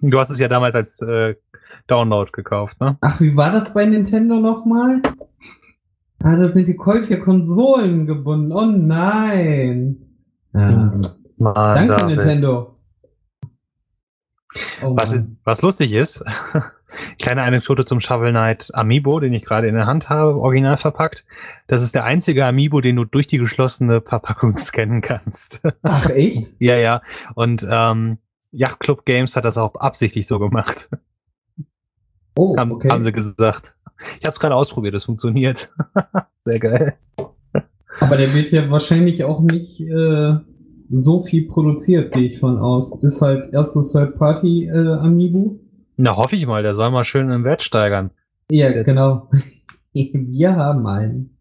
[0.00, 1.36] Du hast es ja damals als äh,
[1.86, 2.96] Download gekauft, ne?
[3.00, 5.02] Ach, wie war das bei Nintendo nochmal?
[6.22, 8.52] Ah, das sind die Käufe Konsolen gebunden.
[8.52, 9.96] Oh nein.
[10.54, 11.00] Ja.
[11.36, 12.06] Mann, Danke, David.
[12.08, 12.71] Nintendo.
[14.82, 16.24] Oh was, was lustig ist,
[17.18, 21.24] kleine Anekdote zum Shovel Knight Amiibo, den ich gerade in der Hand habe, original verpackt.
[21.66, 25.62] Das ist der einzige Amiibo, den du durch die geschlossene Verpackung scannen kannst.
[25.82, 26.52] Ach echt?
[26.58, 27.02] ja, ja.
[27.34, 28.18] Und ähm,
[28.50, 30.90] Yacht Club Games hat das auch absichtlich so gemacht.
[32.36, 32.90] Oh, haben, okay.
[32.90, 33.76] haben sie gesagt.
[34.18, 35.72] Ich habe es gerade ausprobiert, es funktioniert.
[36.44, 36.96] Sehr geil.
[38.00, 40.36] Aber der wird ja wahrscheinlich auch nicht äh,
[40.92, 43.02] so viel produziert, gehe ich von aus.
[43.02, 45.58] Ist halt erstes Third-Party äh.
[45.96, 48.10] Na, hoffe ich mal, der soll mal schön im Wert steigern.
[48.50, 49.30] Ja, genau.
[49.94, 51.38] Wir haben einen.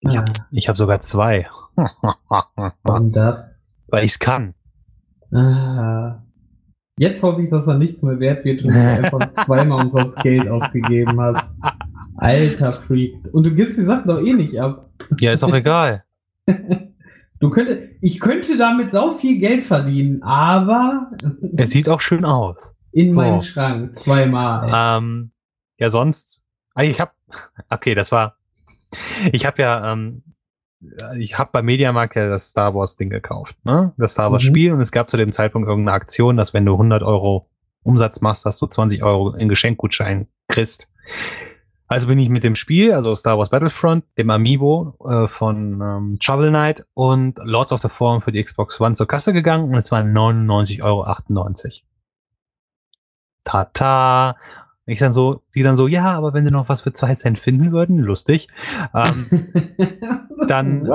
[0.00, 0.56] Ich habe ah.
[0.56, 1.46] hab sogar zwei.
[2.82, 3.56] Warum das?
[3.88, 4.54] Weil ich es kann.
[5.32, 6.22] Ah.
[6.98, 10.48] Jetzt hoffe ich, dass er nichts mehr wert wird und du einfach zweimal umsonst Geld
[10.48, 11.54] ausgegeben hast.
[12.16, 13.14] Alter Freak.
[13.32, 14.90] Und du gibst die Sachen doch eh nicht ab.
[15.18, 16.04] Ja, ist auch egal.
[17.42, 21.10] Du könntest, ich könnte damit sau viel Geld verdienen, aber.
[21.56, 22.76] Es sieht auch schön aus.
[22.92, 23.20] In so.
[23.20, 24.70] meinem Schrank, zweimal.
[24.72, 25.32] Ähm,
[25.76, 26.44] ja, sonst.
[26.74, 27.14] Ah, ich hab.
[27.68, 28.36] Okay, das war.
[29.32, 30.22] Ich habe ja ähm,
[31.18, 33.92] ich habe bei Mediamarkt ja das Star Wars Ding gekauft, ne?
[33.96, 34.48] Das Star Wars mhm.
[34.48, 37.48] Spiel und es gab zu dem Zeitpunkt irgendeine Aktion, dass wenn du 100 Euro
[37.82, 40.92] Umsatz machst, dass du 20 Euro in Geschenkgutschein kriegst.
[41.88, 46.16] Also bin ich mit dem Spiel, also Star Wars Battlefront, dem Amiibo äh, von ähm,
[46.20, 49.76] Shovel Knight und Lords of the Fallen für die Xbox One zur Kasse gegangen und
[49.76, 51.06] es waren 99,98 Euro.
[53.44, 54.36] Tata.
[54.86, 57.38] Ich dann so, sie dann so, ja, aber wenn sie noch was für zwei Cent
[57.38, 58.48] finden würden, lustig,
[58.94, 59.28] ähm,
[60.48, 60.86] dann?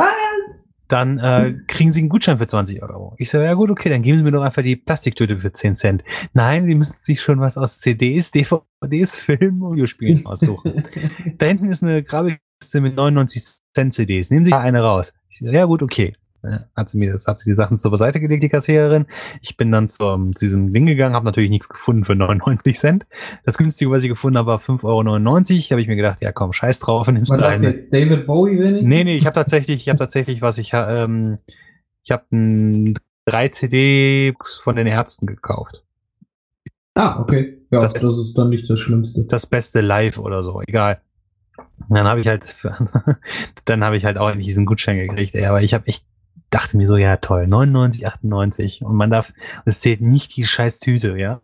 [0.88, 3.14] Dann äh, kriegen Sie einen Gutschein für 20 Euro.
[3.18, 5.76] Ich so, ja gut, okay, dann geben Sie mir doch einfach die Plastiktüte für 10
[5.76, 6.04] Cent.
[6.34, 10.84] Nein, Sie müssen sich schon was aus CDs, DVDs, Filmen, Videospielen aussuchen.
[11.38, 14.32] da hinten ist eine Grabbelkiste mit 99 Cent CDs.
[14.32, 15.14] Nehmen Sie eine raus.
[15.30, 16.14] Ich so, ja gut, okay.
[16.76, 19.06] Hat sie mir, das hat sie die Sachen zur Seite gelegt, die Kassiererin.
[19.42, 23.08] Ich bin dann zu diesem Ding gegangen, habe natürlich nichts gefunden für 99 Cent.
[23.44, 25.72] Das günstige, was ich gefunden habe, war 5,99 Euro.
[25.72, 27.72] Habe ich mir gedacht, ja komm, scheiß drauf, nimmst du das eine.
[27.72, 28.90] jetzt David Bowie wenigstens?
[28.90, 31.38] Nee, nee, ich habe tatsächlich, ich habe tatsächlich was, ich, ähm,
[32.04, 32.24] ich habe
[33.26, 35.84] drei CDs von den Ärzten gekauft.
[36.94, 37.58] Ah, okay.
[37.70, 39.24] Ja, das das, ist- ist dann nicht das Schlimmste.
[39.26, 41.02] Das beste Live oder so, egal.
[41.90, 42.56] Und Dann habe ich halt,
[43.66, 46.06] dann habe ich halt auch diesen Gutschein gekriegt, ey, aber ich habe echt,
[46.58, 49.32] dachte mir so, ja toll, 99, 98 und man darf,
[49.66, 51.42] es zählt nicht die scheiß Tüte, ja,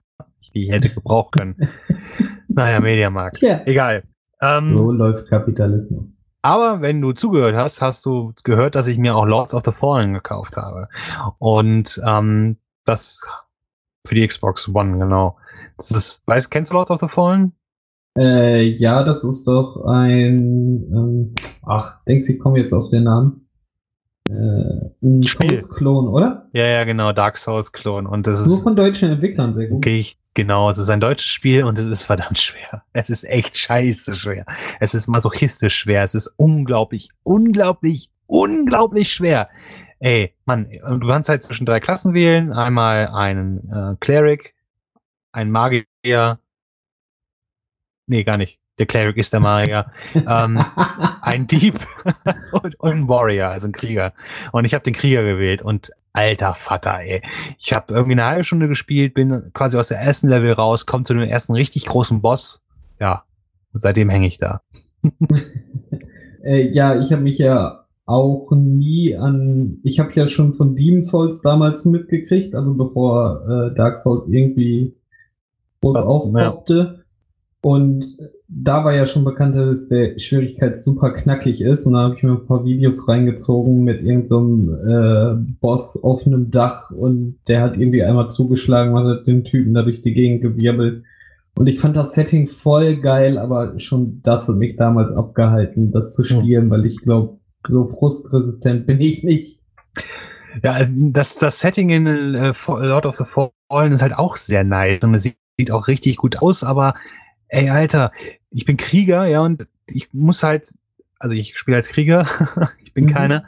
[0.53, 1.69] die ich hätte gebrauchen können.
[2.47, 3.37] naja, Mediamarkt.
[3.37, 4.03] Tja, Egal.
[4.41, 6.17] Ähm, so läuft Kapitalismus.
[6.41, 9.71] Aber wenn du zugehört hast, hast du gehört, dass ich mir auch Lords of the
[9.71, 10.89] Fallen gekauft habe.
[11.37, 13.27] Und ähm, das
[14.05, 15.37] für die Xbox One, genau.
[15.77, 17.53] Das ist, weißt, kennst du Lords of the Fallen?
[18.17, 23.03] Äh, ja, das ist doch ein, ähm, ach, denkst du, ich komme jetzt auf den
[23.03, 23.42] Namen?
[24.29, 24.33] Äh,
[25.01, 25.59] ein Spiel.
[25.59, 26.49] Souls-Klon, oder?
[26.53, 28.07] Ja, ja, genau, Dark Souls Klon.
[28.07, 29.77] Und das Nur ist von deutschen Entwicklern, sehr gut.
[29.77, 32.83] okay, ich, genau, es ist ein deutsches Spiel und es ist verdammt schwer.
[32.93, 34.45] Es ist echt scheiße schwer.
[34.79, 36.03] Es ist masochistisch schwer.
[36.03, 39.49] Es ist unglaublich, unglaublich, unglaublich schwer.
[39.99, 42.53] Ey, Mann, du kannst halt zwischen drei Klassen wählen.
[42.53, 44.53] Einmal einen äh, Cleric,
[45.31, 46.39] einen Magier.
[48.07, 48.59] Nee, gar nicht.
[48.79, 49.91] Der Cleric ist der Magier.
[50.15, 50.59] ähm,
[51.21, 51.79] ein Dieb
[52.51, 54.13] und, und ein Warrior, also ein Krieger.
[54.51, 57.21] Und ich habe den Krieger gewählt und alter Vater, ey.
[57.57, 61.03] Ich habe irgendwie eine halbe Stunde gespielt, bin quasi aus der ersten Level raus, komme
[61.03, 62.63] zu dem ersten richtig großen Boss.
[62.99, 63.23] Ja,
[63.73, 64.61] seitdem hänge ich da.
[66.45, 69.77] Äh, ja, ich habe mich ja auch nie an.
[69.83, 74.93] Ich habe ja schon von Demon's Souls damals mitgekriegt, also bevor äh, Dark Souls irgendwie
[75.81, 77.02] groß aufpoppte.
[77.63, 78.17] Und
[78.49, 81.87] da war ja schon bekannt, dass der Schwierigkeit super knackig ist.
[81.87, 86.27] Und da habe ich mir ein paar Videos reingezogen mit irgendeinem so äh, Boss auf
[86.27, 90.13] einem Dach und der hat irgendwie einmal zugeschlagen und hat den Typen da durch die
[90.13, 91.05] Gegend gewirbelt.
[91.55, 96.13] Und ich fand das Setting voll geil, aber schon das hat mich damals abgehalten, das
[96.13, 99.61] zu spielen, weil ich glaube, so frustresistent bin ich nicht.
[100.61, 104.65] Ja, also das, das Setting in äh, Lord of the Fallen ist halt auch sehr
[104.65, 106.95] nice und es sieht, sieht auch richtig gut aus, aber
[107.53, 108.11] ey, Alter,
[108.49, 110.73] ich bin Krieger, ja, und ich muss halt,
[111.19, 112.25] also ich spiele als Krieger,
[112.83, 113.09] ich bin Mhm.
[113.09, 113.43] keiner,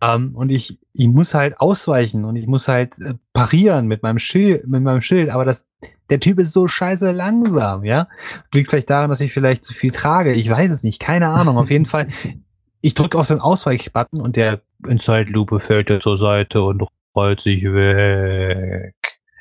[0.00, 4.18] ähm, und ich, ich muss halt ausweichen und ich muss halt äh, parieren mit meinem
[4.18, 5.66] Schild, mit meinem Schild, aber das,
[6.08, 8.08] der Typ ist so scheiße langsam, ja.
[8.54, 11.58] Liegt vielleicht daran, dass ich vielleicht zu viel trage, ich weiß es nicht, keine Ahnung,
[11.58, 12.08] auf jeden Fall.
[12.80, 16.84] Ich drücke auf den Ausweichbutton und der in Zeitlupe fällt er zur Seite und
[17.16, 18.94] rollt sich weg.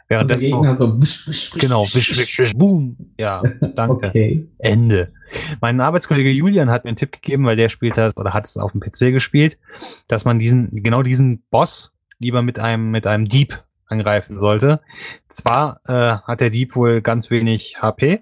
[0.10, 2.96] Währenddessen Gegner so wisch, wisch, wisch, Genau, wisch, wisch, wisch, boom.
[3.20, 3.42] Ja,
[3.76, 4.08] danke.
[4.08, 4.48] Okay.
[4.60, 5.10] Ende.
[5.60, 8.58] Mein Arbeitskollege Julian hat mir einen Tipp gegeben, weil der spielt hat oder hat es
[8.58, 9.58] auf dem PC gespielt,
[10.08, 14.80] dass man diesen, genau diesen Boss lieber mit einem, mit einem Dieb angreifen sollte.
[15.30, 18.22] Zwar äh, hat der Dieb wohl ganz wenig HP,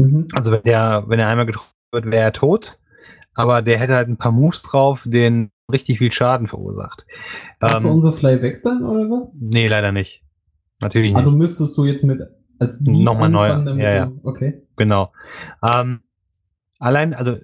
[0.00, 0.28] Mhm.
[0.34, 2.78] also wenn der, wenn er einmal getroffen wird, wäre er tot,
[3.34, 7.06] aber der hätte halt ein paar Moves drauf, den richtig viel Schaden verursacht.
[7.60, 9.32] Du Ähm, unsere Fly wechseln oder was?
[9.38, 10.22] nee, leider nicht.
[10.82, 11.16] Natürlich nicht.
[11.16, 12.20] Also müsstest du jetzt mit
[12.58, 14.12] als Dieb Nochmal neu, damit ja, ja.
[14.22, 14.62] Okay.
[14.76, 15.12] Genau.
[15.74, 16.00] Ähm,
[16.78, 17.38] allein, also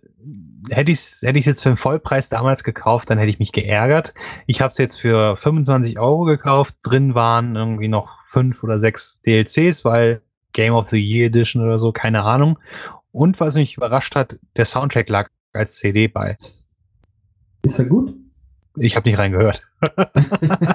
[0.69, 3.53] hätte ich es hätte ich's jetzt für den Vollpreis damals gekauft, dann hätte ich mich
[3.53, 4.15] geärgert.
[4.47, 6.77] Ich habe es jetzt für 25 Euro gekauft.
[6.83, 10.23] Drin waren irgendwie noch fünf oder sechs DLCs, weil
[10.53, 12.59] Game of the Year Edition oder so, keine Ahnung.
[13.13, 16.37] Und was mich überrascht hat, der Soundtrack lag als CD bei.
[17.63, 18.15] Ist er gut?
[18.81, 19.63] Ich habe nicht reingehört.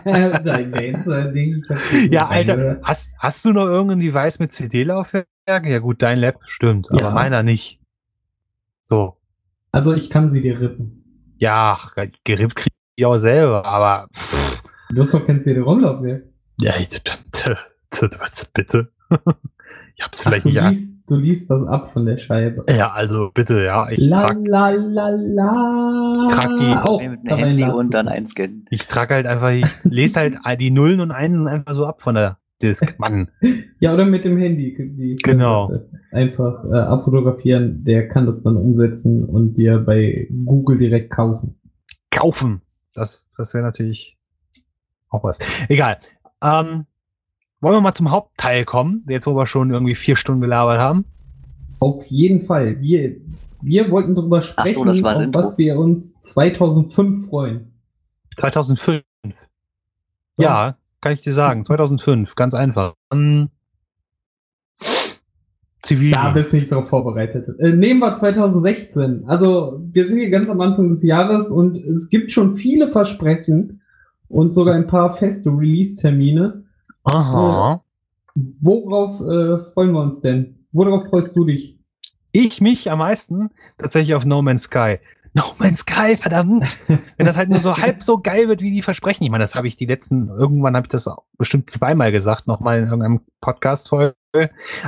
[0.06, 1.64] Dein Dance-Ding.
[2.12, 5.28] Ja, Alter, hast, hast du noch irgendein Device mit CD-Laufwerk?
[5.48, 7.10] Ja gut, dein Lab stimmt, aber Ja.
[7.12, 7.82] meiner nicht.
[8.84, 9.18] So.
[9.72, 11.34] Also ich kann sie dir rippen.
[11.38, 11.78] Ja,
[12.24, 16.24] gerippt krieg ich auch selber, aber pff, Du hast doch kein CD-ROM-Laufwerk.
[16.60, 16.90] ja, ich,
[18.54, 18.92] bitte.
[19.96, 20.62] Ich hab's Ach, vielleicht du, nicht.
[20.64, 22.66] liest, du liest das ab von der Scheibe.
[22.76, 23.90] Ja, also bitte, ja.
[23.92, 26.28] Ich La trag, la la la.
[26.28, 28.66] Ich trag die- Oh, mit einem ein Handy und dann einscannen.
[28.72, 32.16] ich trag halt einfach, ich lese halt die Nullen und Einsen einfach so ab von
[32.16, 32.96] der Disk.
[32.98, 33.30] Mann.
[33.80, 34.74] Ja, oder mit dem Handy.
[34.96, 35.66] Wie ich Genau.
[35.66, 35.90] sagte.
[36.12, 41.60] Einfach äh, abfotografieren, der kann das dann umsetzen und dir bei Google direkt kaufen.
[42.10, 42.62] Kaufen.
[42.94, 44.18] Das, das wäre natürlich
[45.10, 45.40] auch was.
[45.68, 45.98] Egal.
[46.42, 46.86] Ähm,
[47.64, 51.06] wollen wir mal zum Hauptteil kommen, jetzt wo wir schon irgendwie vier Stunden gelabert haben.
[51.80, 52.80] Auf jeden Fall.
[52.82, 53.16] Wir,
[53.62, 55.40] wir wollten darüber sprechen, so, auf Intro.
[55.40, 57.74] was wir uns 2005 freuen.
[58.38, 59.04] 2005.
[60.38, 61.64] Ja, kann ich dir sagen.
[61.64, 62.96] 2005, ganz einfach.
[63.10, 63.50] Um,
[65.84, 66.26] Zivildienst.
[66.26, 67.48] Da bist du nicht darauf vorbereitet.
[67.60, 69.26] Äh, nehmen wir 2016.
[69.26, 73.82] Also wir sind hier ganz am Anfang des Jahres und es gibt schon viele Versprechen
[74.30, 76.63] und sogar ein paar feste Release-Termine.
[77.04, 77.84] Aha.
[78.36, 80.66] Äh, worauf äh, freuen wir uns denn?
[80.72, 81.80] Worauf freust du dich?
[82.32, 84.98] Ich mich am meisten tatsächlich auf No Man's Sky.
[85.36, 86.78] No Man's Sky, verdammt.
[86.88, 89.24] Wenn das halt nur so halb so geil wird, wie die versprechen.
[89.24, 92.78] Ich meine, das habe ich die letzten, irgendwann habe ich das bestimmt zweimal gesagt, nochmal
[92.78, 94.16] in irgendeinem Podcast-Folge.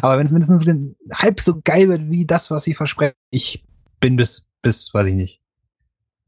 [0.04, 0.68] Aber wenn es mindestens
[1.12, 3.66] halb so geil wird, wie das, was sie versprechen, ich
[4.00, 5.42] bin bis, bis, weiß ich nicht,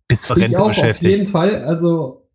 [0.07, 1.13] bis zur Rente ich auch, beschäftigt.
[1.13, 2.26] Auf jeden Fall, also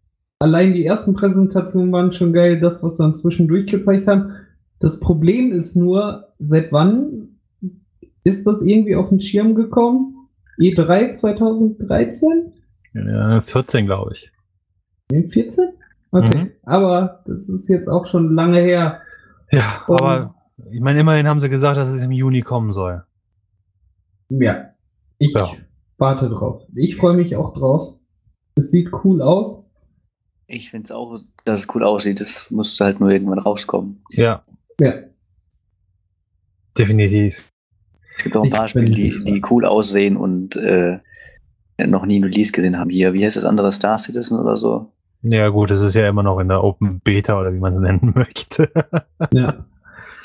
[0.42, 4.32] allein die ersten Präsentationen waren schon geil, das, was sie dann zwischendurch gezeigt haben.
[4.80, 7.38] Das Problem ist nur, seit wann
[8.24, 10.28] ist das irgendwie auf den Schirm gekommen?
[10.58, 12.52] E3 2013?
[12.94, 14.32] Ja, 14, glaube ich.
[15.10, 15.68] 14?
[16.10, 16.50] Okay, mhm.
[16.64, 19.00] aber das ist jetzt auch schon lange her.
[19.50, 20.34] Ja, Und, aber
[20.70, 23.04] ich meine, immerhin haben sie gesagt, dass es im Juni kommen soll.
[24.28, 24.70] Ja,
[25.18, 25.46] ich ja.
[25.98, 26.66] warte drauf.
[26.74, 27.94] Ich freue mich auch drauf.
[28.56, 29.71] Es sieht cool aus.
[30.52, 32.20] Ich finde es auch, dass es cool aussieht.
[32.20, 34.02] Es musste halt nur irgendwann rauskommen.
[34.10, 34.42] Ja.
[34.78, 34.92] Ja.
[36.76, 37.50] Definitiv.
[38.18, 40.98] Es gibt auch ein paar Spiele, die, die cool aussehen und äh,
[41.78, 42.90] noch nie ein Release gesehen haben.
[42.90, 43.72] Hier, wie heißt das andere?
[43.72, 44.92] Star Citizen oder so?
[45.22, 47.80] Ja, gut, es ist ja immer noch in der Open Beta oder wie man es
[47.80, 48.70] nennen möchte.
[49.32, 49.64] ja.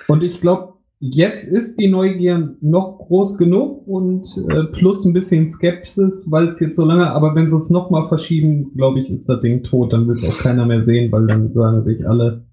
[0.09, 5.47] Und ich glaube, jetzt ist die Neugier noch groß genug und äh, plus ein bisschen
[5.47, 9.27] Skepsis, weil es jetzt so lange, aber wenn sie es nochmal verschieben, glaube ich, ist
[9.29, 9.93] das Ding tot.
[9.93, 12.45] Dann will es auch keiner mehr sehen, weil dann sagen sich alle,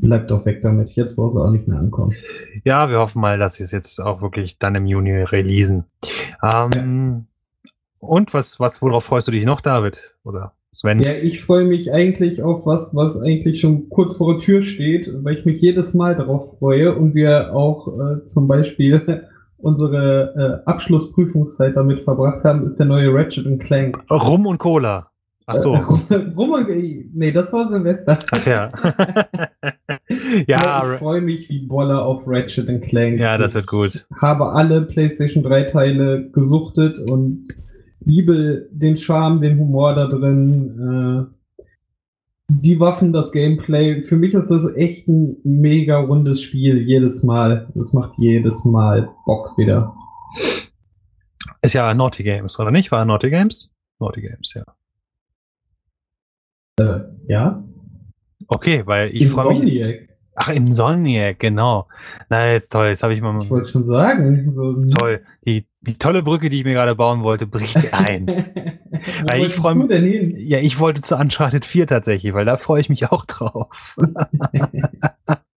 [0.00, 0.90] bleibt doch weg damit.
[0.92, 2.14] Jetzt brauchst du auch nicht mehr ankommen.
[2.64, 5.84] Ja, wir hoffen mal, dass sie es jetzt auch wirklich dann im Juni releasen.
[6.42, 7.70] Ähm, ja.
[8.00, 10.14] Und was, was, worauf freust du dich noch, David?
[10.24, 10.98] Oder Sven?
[10.98, 15.10] Ja, ich freue mich eigentlich auf was, was eigentlich schon kurz vor der Tür steht,
[15.24, 19.24] weil ich mich jedes Mal darauf freue und wir auch äh, zum Beispiel
[19.56, 24.04] unsere äh, Abschlussprüfungszeit damit verbracht haben, ist der neue Ratchet Clank.
[24.10, 25.10] Rum und Cola.
[25.46, 25.74] Ach so.
[26.36, 26.66] Rum
[27.14, 28.18] nee, das war Silvester.
[28.32, 28.68] Ach ja.
[30.46, 33.18] ja, ich freue mich wie Boller auf Ratchet Clank.
[33.18, 34.06] Ja, das wird gut.
[34.10, 37.46] Ich habe alle PlayStation 3 Teile gesuchtet und
[38.06, 41.28] liebe den Charme, den Humor da drin.
[41.28, 41.36] Äh,
[42.48, 44.00] die Waffen, das Gameplay.
[44.00, 47.68] Für mich ist das echt ein mega rundes Spiel jedes Mal.
[47.74, 49.94] Das macht jedes Mal Bock wieder.
[51.60, 52.92] Ist ja Naughty Games, oder nicht?
[52.92, 53.70] War Naughty Games?
[53.98, 54.64] Naughty Games, ja.
[56.78, 57.64] Äh, ja.
[58.46, 60.08] Okay, weil ich freue mich.
[60.38, 61.88] Ach, im Insomniac, genau.
[62.28, 63.40] Na, jetzt toll, jetzt habe ich mal.
[63.42, 64.50] Ich wollte schon sagen.
[64.50, 64.74] So.
[64.90, 65.22] Toll.
[65.46, 68.26] Die, die tolle Brücke, die ich mir gerade bauen wollte, bricht ein.
[69.24, 70.36] weil ich freue mich.
[70.46, 73.96] Ja, ich wollte zu Uncharted 4 tatsächlich, weil da freue ich mich auch drauf.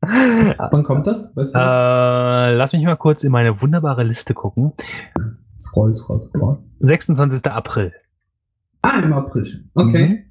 [0.02, 1.36] Wann kommt das?
[1.36, 1.60] Weißt du?
[1.60, 4.72] äh, lass mich mal kurz in meine wunderbare Liste gucken.
[5.58, 6.60] Scroll, scroll, scroll.
[6.80, 7.46] 26.
[7.48, 7.92] April.
[8.82, 9.46] Ah, im April.
[9.74, 10.08] Okay.
[10.08, 10.29] Mhm.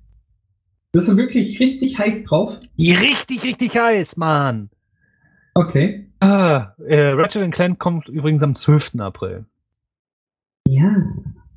[0.93, 2.59] Bist du wirklich richtig heiß drauf?
[2.79, 4.71] Richtig, richtig heiß, Mann.
[5.55, 6.11] Okay.
[6.21, 9.01] Ah, äh, Ratchet Clank kommt übrigens am 12.
[9.01, 9.45] April.
[10.67, 10.97] Ja.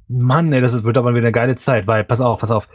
[0.08, 2.68] Mann, ey, das wird aber wieder eine geile Zeit, weil, pass auf, pass auf.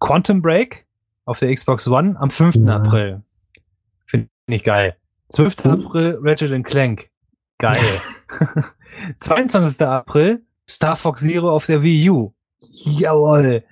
[0.00, 0.86] Quantum Break
[1.24, 2.56] auf der Xbox One am 5.
[2.56, 2.76] Ja.
[2.76, 3.22] April.
[4.06, 4.96] Finde ich geil.
[5.30, 5.64] 12.
[5.64, 5.68] Uh.
[5.70, 7.08] April Ratchet Clank.
[7.58, 8.00] Geil.
[9.18, 9.86] 22.
[9.86, 12.34] April Star Fox Zero auf der Wii U.
[12.60, 13.62] Jawoll.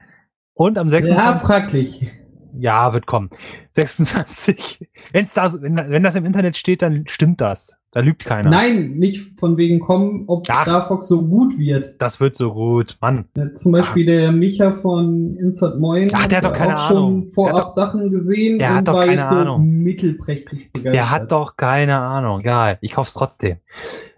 [0.55, 1.25] Und am 26.
[1.25, 2.13] Ja, fraglich.
[2.57, 3.31] Ja, wird kommen.
[3.73, 4.89] 26.
[5.13, 7.77] Wenn's da, wenn, wenn das im Internet steht, dann stimmt das.
[7.91, 8.49] Da lügt keiner.
[8.49, 11.95] Nein, nicht von wegen kommen, ob Ach, Star Fox so gut wird.
[12.01, 13.27] Das wird so gut, Mann.
[13.37, 14.07] Ja, zum Beispiel Ach.
[14.07, 17.23] der Micha von Insert Moin Ach, der hat doch keine auch Ahnung.
[17.23, 19.69] schon vorab doch, Sachen gesehen der und hat doch war keine jetzt so Ahnung.
[19.69, 20.95] mittelprächtig begeistert.
[20.95, 22.41] Der hat doch keine Ahnung.
[22.45, 23.59] Ja, ich kauf's trotzdem.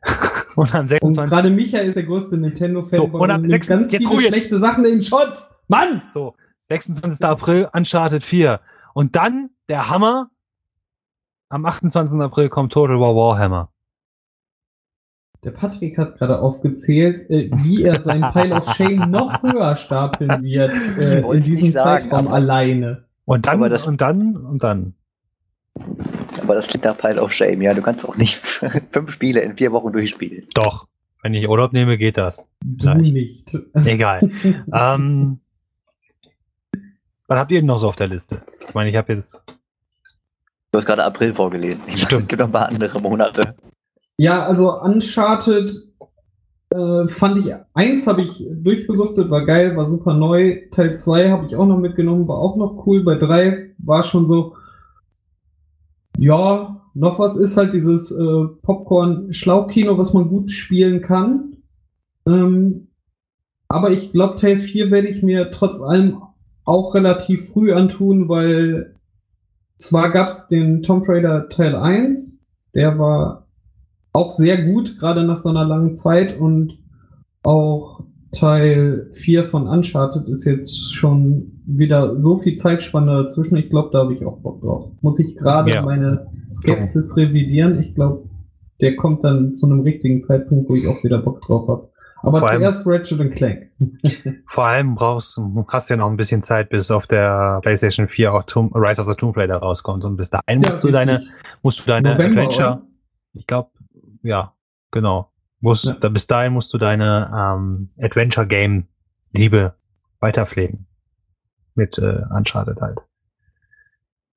[0.57, 1.19] und am 26.
[1.19, 4.59] Und gerade Micha ist der größte Nintendo-Fan so, und am 6, ganz jetzt viele schlechte
[4.59, 5.56] Sachen in Shots.
[5.69, 6.03] Mann!
[6.13, 7.25] So, 26.
[7.25, 8.61] April, Uncharted 4.
[8.95, 10.31] Und dann der Hammer.
[11.49, 12.21] Am 28.
[12.21, 13.71] April kommt Total War Warhammer.
[15.45, 20.43] Der Patrick hat gerade aufgezählt, äh, wie er seinen Pile of Shame noch höher stapeln
[20.43, 23.05] wird äh, in diesem Zeitraum alleine.
[23.27, 24.95] Und dann, und dann, und dann.
[26.43, 27.75] Aber das klingt nach Pile of Shame, ja.
[27.75, 28.37] Du kannst auch nicht
[28.91, 30.47] fünf Spiele in vier Wochen durchspielen.
[30.55, 30.89] Doch.
[31.23, 32.49] Wenn ich Urlaub nehme, geht das.
[32.65, 33.13] Du Leicht.
[33.13, 33.59] nicht.
[33.85, 34.21] Egal.
[34.73, 35.41] ähm,
[37.29, 38.43] was habt ihr denn noch so auf der Liste?
[38.67, 39.43] Ich meine, ich habe jetzt.
[40.73, 41.81] Du hast gerade April vorgelesen.
[41.87, 42.23] Ich Stimmt.
[42.23, 43.57] es gibt noch ein paar andere Monate.
[44.19, 45.73] Ja, also Uncharted,
[46.71, 50.69] äh, fand ich, eins habe ich durchgesuchtet, war geil, war super neu.
[50.71, 53.05] Teil 2 habe ich auch noch mitgenommen, war auch noch cool.
[53.05, 54.57] Bei 3 war schon so,
[56.19, 61.59] ja, noch was ist halt dieses äh, Popcorn-Schlaukino, was man gut spielen kann.
[62.27, 62.89] Ähm,
[63.69, 66.23] aber ich glaube, Teil 4 werde ich mir trotz allem
[66.67, 68.97] auch relativ früh antun, weil
[69.77, 72.41] zwar gab es den Tomb Raider Teil 1,
[72.75, 73.47] der war
[74.13, 76.79] auch sehr gut, gerade nach so einer langen Zeit und
[77.43, 83.57] auch Teil 4 von Uncharted ist jetzt schon wieder so viel Zeitspanne dazwischen.
[83.57, 84.91] Ich glaube, da habe ich auch Bock drauf.
[85.01, 85.83] Muss ich gerade ja.
[85.83, 87.79] meine Skepsis revidieren.
[87.81, 88.29] Ich glaube,
[88.81, 91.89] der kommt dann zu einem richtigen Zeitpunkt, wo ich auch wieder Bock drauf habe.
[92.23, 93.71] Aber vor zuerst allem, Ratchet Clank.
[94.47, 98.33] vor allem brauchst du, hast ja noch ein bisschen Zeit, bis auf der PlayStation 4
[98.33, 100.05] auch Tomb, Rise of the Tomb Raider rauskommt.
[100.05, 101.23] Und bis dahin ja, musst du deine,
[101.63, 102.83] musst du deine November, Adventure, oder?
[103.35, 103.71] ich glaube,
[104.23, 104.55] ja,
[104.91, 105.31] genau.
[105.61, 105.93] Musst, ja.
[105.95, 108.87] da, bis dahin musst du deine ähm, Adventure Game
[109.33, 109.75] Liebe
[110.21, 110.87] weiterpflegen.
[111.75, 113.01] Mit äh, Uncharted halt.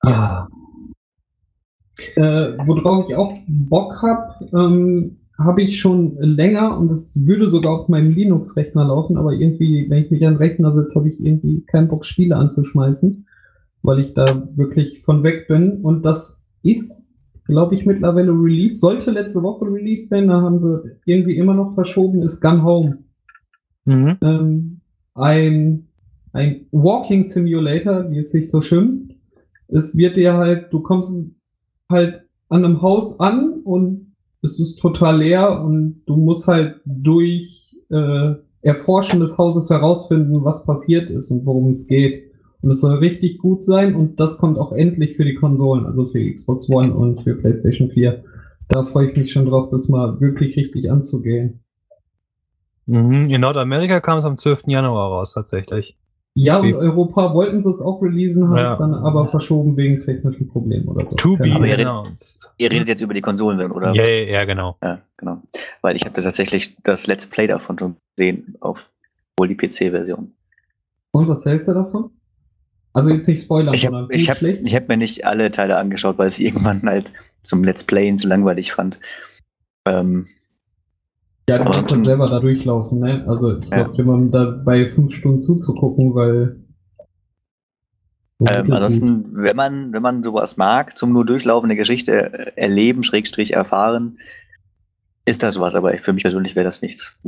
[0.03, 0.47] Ja.
[2.15, 7.73] Äh, worauf ich auch Bock habe, ähm, habe ich schon länger und es würde sogar
[7.73, 11.23] auf meinem Linux-Rechner laufen, aber irgendwie, wenn ich mich an den Rechner setze, habe ich
[11.23, 13.25] irgendwie keinen Bock, Spiele anzuschmeißen,
[13.81, 15.81] weil ich da wirklich von weg bin.
[15.81, 17.09] Und das ist,
[17.45, 18.79] glaube ich, mittlerweile Release.
[18.79, 22.97] Sollte letzte Woche Release werden, da haben sie irgendwie immer noch verschoben, ist Gun Home.
[23.85, 24.17] Mhm.
[24.21, 24.81] Ähm,
[25.15, 25.87] ein,
[26.33, 29.15] ein Walking Simulator, wie es sich so schimpft.
[29.69, 31.31] Es wird dir halt, du kommst
[31.89, 34.08] halt an einem Haus an und
[34.41, 40.65] es ist total leer und du musst halt durch äh, Erforschen des Hauses herausfinden, was
[40.65, 42.29] passiert ist und worum es geht.
[42.61, 46.05] Und es soll richtig gut sein und das kommt auch endlich für die Konsolen, also
[46.05, 48.23] für Xbox One und für PlayStation 4.
[48.67, 51.63] Da freue ich mich schon drauf, das mal wirklich richtig anzugehen.
[52.85, 53.29] Mhm.
[53.29, 54.63] In Nordamerika kam es am 12.
[54.67, 55.98] Januar raus, tatsächlich.
[56.41, 58.71] Ja, und Europa wollten sie es auch releasen, haben ja.
[58.71, 61.15] es dann aber verschoben wegen technischen Problemen oder so.
[61.17, 61.87] To be ihr, redet,
[62.57, 63.93] ihr redet jetzt über die Konsolen, oder?
[63.93, 64.77] Ja, ja, ja, genau.
[64.81, 65.41] Ja, genau.
[65.81, 68.89] Weil ich hatte tatsächlich das Let's Play davon schon gesehen, auf
[69.37, 70.31] wohl die PC-Version.
[71.11, 72.11] Und was hältst du davon?
[72.93, 76.17] Also jetzt nicht spoilern, ich hab, sondern ich habe hab mir nicht alle Teile angeschaut,
[76.17, 77.11] weil ich irgendwann halt
[77.41, 78.97] zum Let's Playen zu langweilig fand.
[79.85, 80.27] Ähm,
[81.49, 83.25] ja, du kannst dann selber da durchlaufen, ne?
[83.27, 83.97] Also ich glaube, ja.
[83.97, 86.63] jemandem da bei fünf Stunden zuzugucken, weil.
[88.41, 93.53] Ähm, ansonsten, wenn man, wenn man sowas mag, zum nur durchlaufen eine Geschichte erleben, Schrägstrich
[93.53, 94.17] erfahren,
[95.25, 97.19] ist das was, aber für mich persönlich wäre das nichts.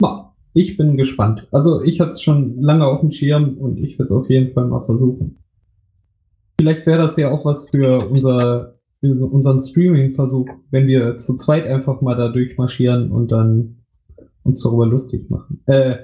[0.00, 1.46] Na, ich bin gespannt.
[1.52, 4.48] Also ich hatte es schon lange auf dem Schirm und ich würde es auf jeden
[4.48, 5.36] Fall mal versuchen.
[6.58, 12.00] Vielleicht wäre das ja auch was für unser unseren Streaming-Versuch, wenn wir zu zweit einfach
[12.00, 13.76] mal da durchmarschieren und dann
[14.42, 15.62] uns darüber lustig machen.
[15.66, 15.98] Äh,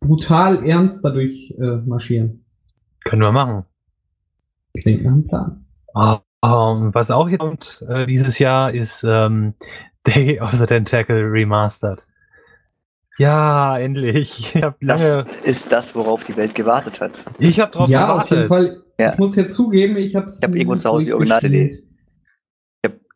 [0.00, 2.44] brutal ernst dadurch äh, marschieren.
[3.04, 3.64] Können wir machen.
[4.74, 5.64] Klingt nach einem Plan.
[5.94, 9.54] Uh, um, was auch hier kommt äh, dieses Jahr ist ähm,
[10.06, 12.06] Day of the Tentacle Remastered.
[13.18, 14.54] Ja, endlich.
[14.54, 17.24] Ich hab lange das ist das, worauf die Welt gewartet hat.
[17.38, 18.30] Ich habe drauf ja, gewartet.
[18.30, 18.82] Ja, auf jeden Fall.
[18.98, 19.12] Ja.
[19.12, 20.38] Ich muss ja zugeben, ich habe es.
[20.38, 21.89] Ich habe irgendwo zu Hause die Original-CD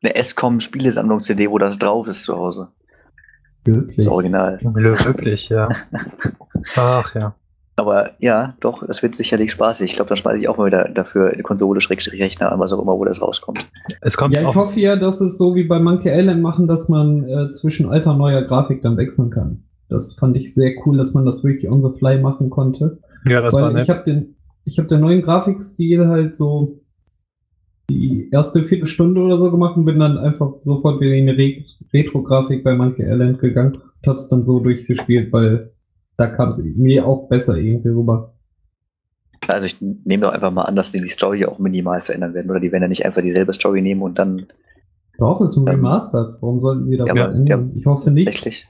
[0.05, 2.69] eine SCOM-Spielesammlung-CD, wo das drauf ist zu Hause.
[3.65, 3.97] Wirklich?
[3.97, 4.59] Das Original.
[4.63, 5.69] Wirklich, ja.
[6.77, 7.35] Ach ja.
[7.77, 9.91] Aber ja, doch, das wird sicherlich spaßig.
[9.91, 12.73] Ich glaube, da schmeiße ich auch mal wieder dafür eine Konsole, Schrägstrich Rechner an, was
[12.73, 13.67] auch immer, wo das rauskommt.
[14.01, 16.89] Es kommt ja, ich hoffe ja, dass es so wie bei Monkey Island machen, dass
[16.89, 19.65] man äh, zwischen alter und neuer Grafik dann wechseln kann.
[19.89, 22.99] Das fand ich sehr cool, dass man das wirklich on the fly machen konnte.
[23.27, 23.85] Ja, das Weil war nett.
[23.85, 26.81] Ich habe den, ich habe den neuen Grafikstil halt so
[27.91, 32.65] die erste Viertelstunde oder so gemacht und bin dann einfach sofort wieder in die Retro-Grafik
[32.65, 35.73] bei Monkey Island gegangen und hab's dann so durchgespielt, weil
[36.17, 38.35] da kam es mir auch besser irgendwie rüber.
[39.49, 42.51] Also ich nehme doch einfach mal an, dass die die Story auch minimal verändern werden,
[42.51, 44.47] oder die werden ja nicht einfach dieselbe Story nehmen und dann.
[45.19, 46.41] Doch, ist ein Remastered.
[46.41, 47.71] Warum sollten sie da ja, was ändern?
[47.71, 48.27] Ja, ich hoffe nicht.
[48.27, 48.69] Tatsächlich.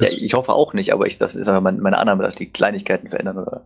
[0.00, 3.08] Ja, ich hoffe auch nicht, aber ich, das ist aber meine Annahme, dass die Kleinigkeiten
[3.08, 3.64] verändern, oder?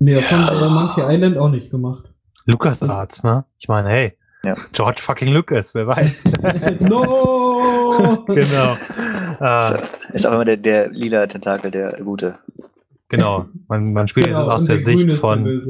[0.00, 2.13] Nee, das haben sie bei Monkey Island auch nicht gemacht.
[2.46, 3.44] Lukas Arts, ne?
[3.58, 4.54] Ich meine, hey, ja.
[4.72, 6.24] George fucking Lucas, wer weiß.
[6.80, 8.24] no!
[8.26, 8.76] genau.
[9.40, 9.82] Äh,
[10.12, 12.38] ist auch immer der, der lila Tentakel, der gute.
[13.08, 13.46] Genau.
[13.68, 15.62] Man, man spielt genau, jetzt aus der, Sicht von.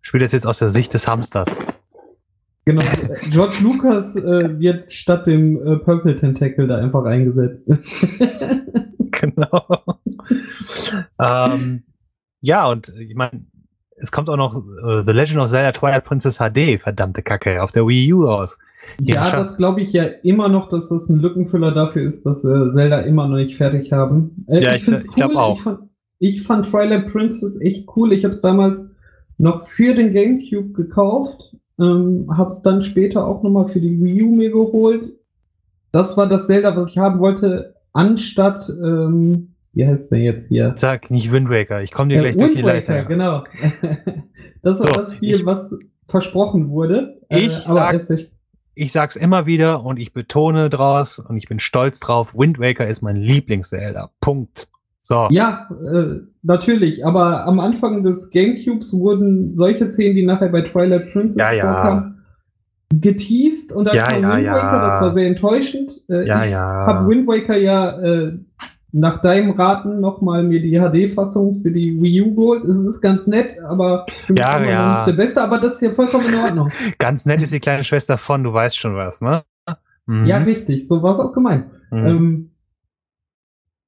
[0.00, 1.60] Spielt jetzt, jetzt aus der Sicht des Hamsters.
[2.64, 2.82] Genau.
[3.30, 7.72] George Lucas äh, wird statt dem äh, Purple Tentacle da einfach eingesetzt.
[9.10, 9.66] genau.
[11.20, 11.82] ähm,
[12.40, 13.46] ja, und ich meine,
[14.02, 17.70] es kommt auch noch uh, The Legend of Zelda Twilight Princess HD, verdammte Kacke, auf
[17.70, 18.58] der Wii U raus.
[19.00, 22.68] Ja, das glaube ich ja immer noch, dass das ein Lückenfüller dafür ist, dass äh,
[22.68, 24.44] Zelda immer noch nicht fertig haben.
[24.48, 25.30] Äh, ja, ich, ich finde es cool.
[25.30, 25.56] Ich, auch.
[25.56, 25.78] Ich, fand,
[26.18, 28.12] ich fand Twilight Princess echt cool.
[28.12, 28.90] Ich habe es damals
[29.38, 34.22] noch für den GameCube gekauft, ähm, habe es dann später auch nochmal für die Wii
[34.24, 35.12] U mir geholt.
[35.92, 40.74] Das war das Zelda, was ich haben wollte, anstatt ähm, wie heißt der jetzt hier?
[40.76, 43.04] Sag nicht Wind Waker, ich komme dir gleich äh, durch die Leiter.
[43.04, 43.44] genau.
[44.62, 47.20] das war so, das Spiel, ich, was versprochen wurde.
[47.28, 47.96] Äh, ich, äh, sag,
[48.74, 52.86] ich sag's immer wieder und ich betone draus und ich bin stolz drauf, Wind Waker
[52.86, 54.10] ist mein Lieblings-Zelda.
[54.20, 54.68] Punkt.
[55.00, 55.26] So.
[55.30, 61.12] Ja, äh, natürlich, aber am Anfang des Gamecubes wurden solche Szenen, die nachher bei Twilight
[61.12, 61.74] Princess ja, ja.
[61.74, 62.22] vorkamen,
[62.94, 66.04] geteased und dann ja, kam Wind Waker, das war sehr enttäuschend.
[66.08, 66.60] Äh, ja, ich ja.
[66.60, 68.38] habe Wind Waker ja äh,
[68.92, 72.64] nach deinem Raten nochmal mir die HD-Fassung für die Wii U geholt.
[72.64, 74.96] Es ist ganz nett, aber für mich ja, ja.
[74.96, 76.70] nicht der Beste, aber das ist ja vollkommen in Ordnung.
[76.98, 79.44] ganz nett ist die kleine Schwester von, du weißt schon was, ne?
[80.06, 80.26] Mhm.
[80.26, 81.66] Ja, richtig, so war es auch gemeint.
[81.90, 82.06] Mhm.
[82.06, 82.50] Ähm,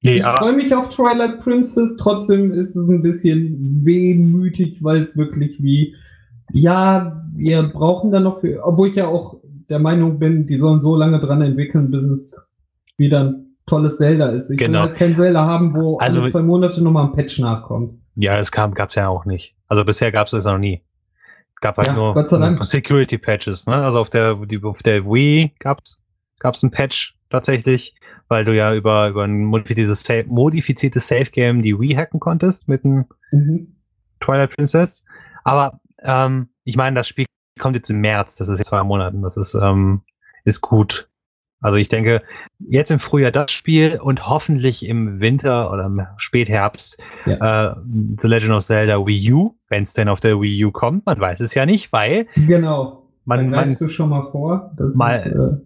[0.02, 5.18] nee, ich freue mich auf Twilight Princess, trotzdem ist es ein bisschen wehmütig, weil es
[5.18, 5.96] wirklich wie,
[6.50, 9.36] ja, wir brauchen da noch für, obwohl ich ja auch
[9.68, 12.48] der Meinung bin, die sollen so lange dran entwickeln, bis es
[12.96, 14.50] wieder ein tolles Zelda ist.
[14.50, 14.72] Ich genau.
[14.72, 18.00] will halt kein Zelda haben, wo also, alle zwei Monate nochmal ein Patch nachkommt.
[18.14, 19.56] Ja, es kam, gab's ja auch nicht.
[19.68, 20.82] Also bisher gab's das noch nie.
[21.60, 23.76] Gab halt ja, nur, Security Patches, ne?
[23.76, 26.02] Also auf der, die, auf der Wii gab's,
[26.38, 27.94] gab's ein Patch tatsächlich,
[28.28, 32.84] weil du ja über, über ein modifiziertes, modifiziertes Save Game die Wii hacken konntest mit
[32.84, 33.76] einem mhm.
[34.20, 35.06] Twilight Princess.
[35.42, 37.26] Aber ähm, ich meine, das Spiel
[37.58, 40.02] kommt jetzt im März, das ist jetzt zwei Monaten, das ist, ähm,
[40.44, 41.08] ist gut.
[41.60, 42.22] Also ich denke,
[42.58, 47.72] jetzt im Frühjahr das Spiel und hoffentlich im Winter oder im Spätherbst ja.
[47.72, 47.76] äh,
[48.20, 51.06] The Legend of Zelda Wii U, wenn es denn auf der Wii U kommt.
[51.06, 52.26] Man weiß es ja nicht, weil.
[52.36, 53.08] Genau.
[53.24, 54.72] Man, man du schon mal vor.
[54.76, 55.56] Das mal, ist, äh,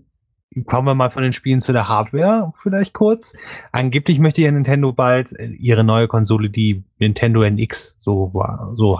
[0.66, 3.36] kommen wir mal von den Spielen zu der Hardware vielleicht kurz.
[3.72, 8.98] Angeblich möchte ja Nintendo bald ihre neue Konsole, die Nintendo NX, so war so,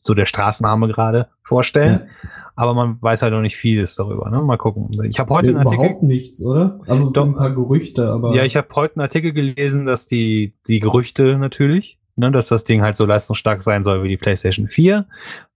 [0.00, 2.02] so der Straßenname gerade, vorstellen.
[2.04, 2.28] Ja
[2.58, 4.28] aber man weiß halt noch nicht vieles darüber.
[4.30, 4.42] Ne?
[4.42, 4.88] Mal gucken.
[5.04, 5.84] Ich habe heute einen Artikel.
[5.84, 6.80] Überhaupt nichts, oder?
[6.88, 8.34] Also es doch, ein paar Gerüchte, aber.
[8.34, 12.64] Ja, ich habe heute einen Artikel gelesen, dass die, die Gerüchte natürlich, ne, dass das
[12.64, 15.06] Ding halt so leistungsstark sein soll wie die PlayStation 4,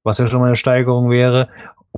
[0.04, 1.48] was ja schon mal eine Steigerung wäre.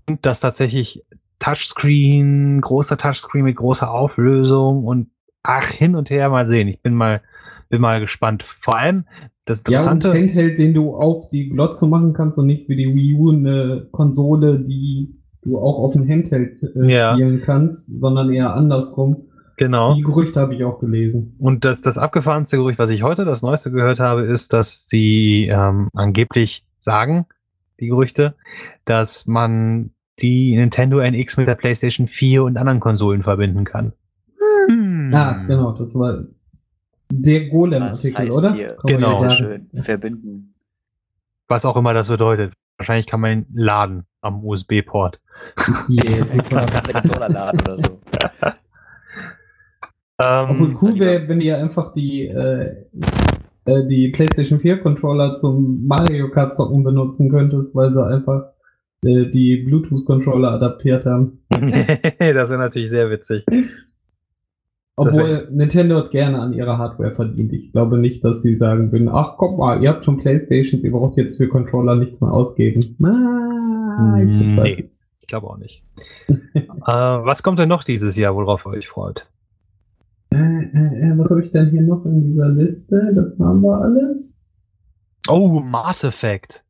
[0.07, 1.05] Und dass tatsächlich
[1.39, 5.11] Touchscreen, großer Touchscreen mit großer Auflösung und
[5.43, 6.67] ach, hin und her mal sehen.
[6.67, 7.21] Ich bin mal,
[7.69, 8.43] bin mal gespannt.
[8.43, 9.05] Vor allem,
[9.45, 10.09] das Interessante.
[10.09, 13.15] Ja, und Handheld, den du auf die Glotze machen kannst und nicht wie die Wii
[13.15, 17.13] U eine Konsole, die du auch auf dem Handheld äh, ja.
[17.13, 19.29] spielen kannst, sondern eher andersrum.
[19.57, 19.95] Genau.
[19.95, 21.37] Die Gerüchte habe ich auch gelesen.
[21.39, 25.47] Und das, das abgefahrenste Gerücht, was ich heute das neueste gehört habe, ist, dass sie
[25.47, 27.27] ähm, angeblich sagen,
[27.79, 28.35] die Gerüchte,
[28.85, 29.91] dass man
[30.21, 33.93] die Nintendo NX mit der PlayStation 4 und anderen Konsolen verbinden kann.
[34.69, 35.11] Hm.
[35.13, 36.25] Ah, genau, das war
[37.21, 38.53] der Golem-Artikel, oder?
[38.53, 39.17] Hier, genau.
[39.17, 39.71] Sehr schön.
[39.75, 40.55] Verbinden.
[41.49, 42.53] Was auch immer das bedeutet.
[42.79, 45.21] Wahrscheinlich kann man ihn laden am USB-Port.
[45.89, 46.67] Yeah, super.
[47.29, 47.85] laden oder so.
[50.23, 52.87] ähm, Obwohl cool wäre, wenn ihr einfach die, äh,
[53.67, 58.55] äh, die PlayStation 4 Controller zum Mario Kart zocken benutzen könntest, weil sie einfach
[59.05, 61.43] äh, die Bluetooth Controller adaptiert haben.
[61.51, 63.45] das wäre natürlich sehr witzig.
[64.97, 67.53] Obwohl Nintendo hat gerne an ihrer Hardware verdient.
[67.53, 70.93] Ich glaube nicht, dass sie sagen würden, ach guck mal, ihr habt schon Playstations, ihr
[70.93, 72.81] braucht jetzt für Controller nichts mehr ausgeben.
[73.05, 74.89] Ah, ich nee,
[75.21, 75.85] ich glaube auch nicht.
[76.29, 79.29] äh, was kommt denn noch dieses Jahr, worauf ihr euch freut?
[80.31, 83.13] Äh, äh, äh was habe ich denn hier noch in dieser Liste?
[83.15, 84.45] Das haben wir alles.
[85.29, 86.65] Oh, Mass Effect.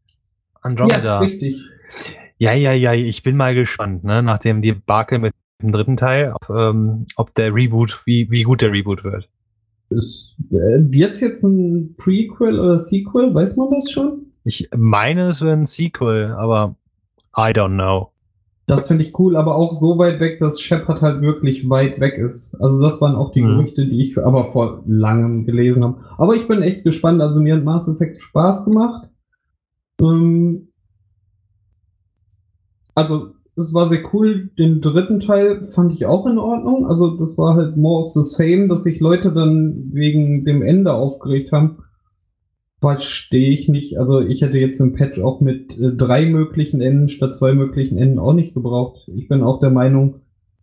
[0.62, 1.04] Andromeda.
[1.04, 1.68] Ja, richtig.
[2.38, 4.22] Ja, ja, ja, ich bin mal gespannt, ne?
[4.22, 8.62] Nachdem die Barke mit im dritten Teil, ob, ähm, ob der Reboot, wie, wie gut
[8.62, 9.28] der Reboot wird.
[9.90, 13.34] Ist, äh, wird's jetzt ein Prequel oder Sequel?
[13.34, 14.26] Weiß man das schon?
[14.44, 16.76] Ich meine, es wird ein Sequel, aber
[17.36, 18.10] I don't know.
[18.66, 22.16] Das finde ich cool, aber auch so weit weg, dass Shepard halt wirklich weit weg
[22.16, 22.54] ist.
[22.62, 23.58] Also das waren auch die mhm.
[23.58, 26.00] Gerüchte, die ich aber vor langem gelesen habe.
[26.16, 27.20] Aber ich bin echt gespannt.
[27.20, 29.10] Also mir hat Mass Effect Spaß gemacht.
[30.00, 30.68] Ähm,
[32.94, 34.50] also das war sehr cool.
[34.58, 36.86] Den dritten Teil fand ich auch in Ordnung.
[36.86, 40.92] Also das war halt more of the same, dass sich Leute dann wegen dem Ende
[40.92, 41.76] aufgeregt haben.
[42.80, 43.98] Verstehe ich nicht.
[43.98, 47.96] Also ich hätte jetzt im Patch auch mit äh, drei möglichen Enden statt zwei möglichen
[47.96, 49.08] Enden auch nicht gebraucht.
[49.14, 50.16] Ich bin auch der Meinung,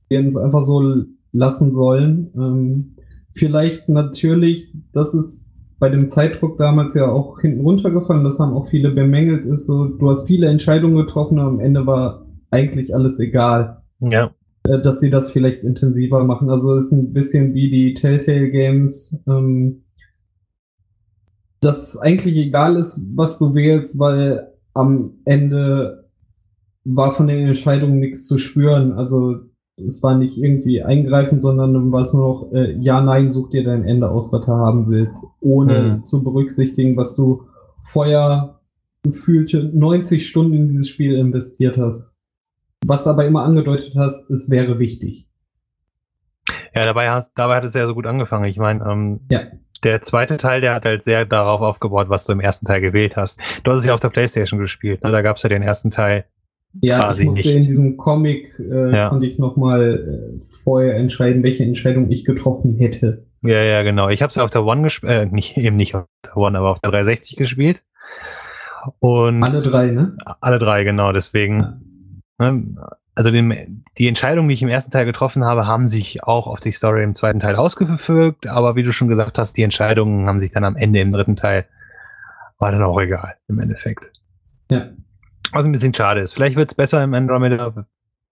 [0.09, 2.31] sie hätten es einfach so lassen sollen.
[2.35, 2.95] Ähm,
[3.33, 8.67] vielleicht natürlich, das ist bei dem Zeitdruck damals ja auch hinten runtergefallen, das haben auch
[8.67, 13.19] viele bemängelt, ist so, du hast viele Entscheidungen getroffen und am Ende war eigentlich alles
[13.19, 13.83] egal.
[13.99, 14.33] Ja.
[14.63, 16.49] Äh, dass sie das vielleicht intensiver machen.
[16.49, 19.83] Also es ist ein bisschen wie die Telltale Games, ähm,
[21.61, 26.09] dass eigentlich egal ist, was du wählst, weil am Ende
[26.83, 28.93] war von den Entscheidungen nichts zu spüren.
[28.93, 29.39] Also
[29.83, 33.49] es war nicht irgendwie eingreifend, sondern dann war es nur noch, äh, ja, nein, such
[33.49, 36.03] dir dein Ende aus, was du haben willst, ohne mhm.
[36.03, 37.43] zu berücksichtigen, was du
[37.79, 38.59] vorher
[39.03, 42.10] gefühlte 90 Stunden in dieses Spiel investiert hast.
[42.85, 45.27] Was aber immer angedeutet hast, es wäre wichtig.
[46.73, 48.45] Ja, dabei, hast, dabei hat es ja so gut angefangen.
[48.45, 49.41] Ich meine, ähm, ja.
[49.83, 53.17] der zweite Teil, der hat halt sehr darauf aufgebaut, was du im ersten Teil gewählt
[53.17, 53.39] hast.
[53.63, 55.03] Du hast es ja auf der Playstation gespielt.
[55.03, 55.11] Ne?
[55.11, 56.25] Da gab es ja den ersten Teil
[56.79, 57.57] ja, quasi ich musste nicht.
[57.57, 59.09] in diesem Comic äh, ja.
[59.09, 63.25] konnte ich nochmal äh, vorher entscheiden, welche Entscheidung ich getroffen hätte.
[63.41, 64.09] Ja, ja, genau.
[64.09, 66.57] Ich habe es ja auf der One gespielt, äh, nicht, eben nicht auf der One,
[66.57, 67.83] aber auf der 360 gespielt.
[68.99, 70.15] Und alle drei, ne?
[70.39, 71.11] Alle drei, genau.
[71.11, 71.90] Deswegen?
[73.13, 76.59] Also den, die Entscheidungen, die ich im ersten Teil getroffen habe, haben sich auch auf
[76.59, 80.39] die Story im zweiten Teil ausgefügt, aber wie du schon gesagt hast, die Entscheidungen haben
[80.39, 81.65] sich dann am Ende im dritten Teil,
[82.57, 84.13] war dann auch egal, im Endeffekt.
[84.71, 84.89] Ja.
[85.51, 86.33] Was ein bisschen schade ist.
[86.33, 87.85] Vielleicht wird es besser im Andromeda,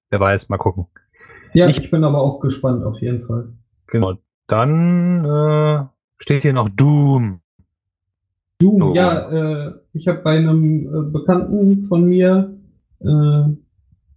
[0.10, 0.88] wer weiß, mal gucken.
[1.54, 3.50] Ja, ich, ich, bin aber auch gespannt, auf jeden Fall.
[3.88, 4.14] Genau.
[4.48, 5.86] Dann äh,
[6.20, 7.42] steht hier noch Doom.
[8.60, 8.96] Doom, so.
[8.96, 12.58] ja, äh, ich habe bei einem äh, Bekannten von mir
[13.02, 13.44] äh,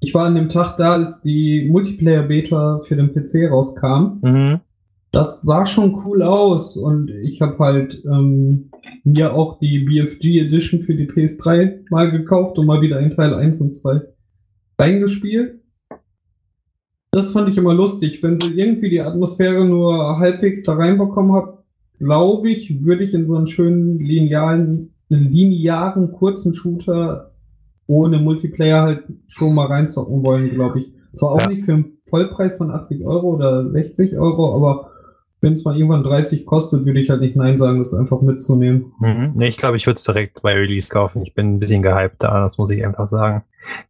[0.03, 4.19] ich war an dem Tag da, als die Multiplayer-Beta für den PC rauskam.
[4.21, 4.61] Mhm.
[5.13, 8.71] Das sah schon cool aus und ich habe halt ähm,
[9.05, 13.33] mir auch die BFG Edition für die PS3 mal gekauft und mal wieder in Teil
[13.33, 14.01] 1 und 2
[14.79, 15.61] reingespielt.
[17.13, 18.23] Das fand ich immer lustig.
[18.25, 21.59] Wenn sie irgendwie die Atmosphäre nur halbwegs da reinbekommen hat,
[21.99, 27.32] glaube ich, würde ich in so einen schönen linearen, linearen kurzen Shooter
[27.93, 30.93] ohne Multiplayer halt schon mal reinzocken wollen, glaube ich.
[31.13, 31.49] Zwar auch ja.
[31.49, 34.89] nicht für einen Vollpreis von 80 Euro oder 60 Euro, aber
[35.43, 38.93] wenn es mal irgendwann 30 kostet, würde ich halt nicht Nein sagen, das einfach mitzunehmen.
[38.99, 39.33] Mhm.
[39.35, 41.21] Nee, ich glaube, ich würde es direkt bei Release kaufen.
[41.21, 43.43] Ich bin ein bisschen gehypt da, das muss ich einfach sagen.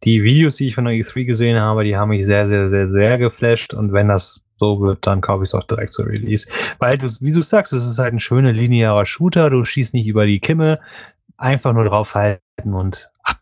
[0.03, 2.87] Die Videos, die ich von der E3 gesehen habe, die haben mich sehr, sehr, sehr,
[2.87, 3.73] sehr geflasht.
[3.73, 6.47] Und wenn das so wird, dann kaufe ich es auch direkt zur Release.
[6.79, 10.07] Weil du, wie du sagst, es ist halt ein schöner linearer Shooter, du schießt nicht
[10.07, 10.79] über die Kimme,
[11.37, 13.37] einfach nur draufhalten und ab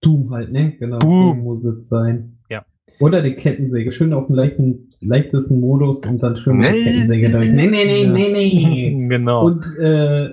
[0.00, 0.76] Doom halt, ne?
[0.78, 0.98] Genau.
[0.98, 1.40] Boom.
[1.40, 2.38] muss es sein.
[2.48, 2.64] Ja.
[3.00, 3.92] Oder die Kettensäge.
[3.92, 7.52] Schön auf dem leichten, leichtesten Modus und dann schön mit der Kettensäge durch.
[7.52, 9.06] Nee, nee, nee, nee, nee.
[9.08, 9.44] Genau.
[9.44, 10.30] Und äh,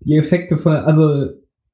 [0.00, 1.30] die Effekte von, also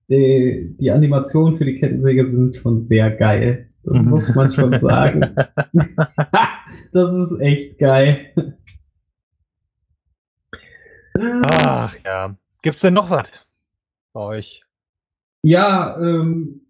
[0.09, 3.70] die, die Animationen für die Kettensäge sind schon sehr geil.
[3.83, 5.20] Das muss man schon sagen.
[6.93, 8.18] das ist echt geil.
[11.18, 12.37] Ach ja.
[12.62, 13.29] Gibt's denn noch was
[14.12, 14.64] bei euch?
[15.43, 16.65] Ja, ähm,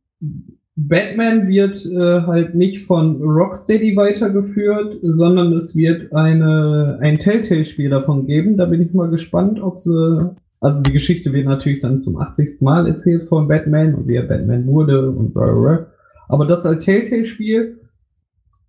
[0.77, 8.27] Batman wird äh, halt nicht von Rocksteady weitergeführt, sondern es wird eine, ein Telltale-Spiel davon
[8.27, 8.59] geben.
[8.59, 10.37] Da bin ich mal gespannt, ob sie.
[10.61, 12.63] Also die Geschichte wird natürlich dann zum 80.
[12.63, 15.87] Mal erzählt von Batman und wie er Batman wurde und bla bla.
[16.29, 17.79] Aber das als Telltale-Spiel,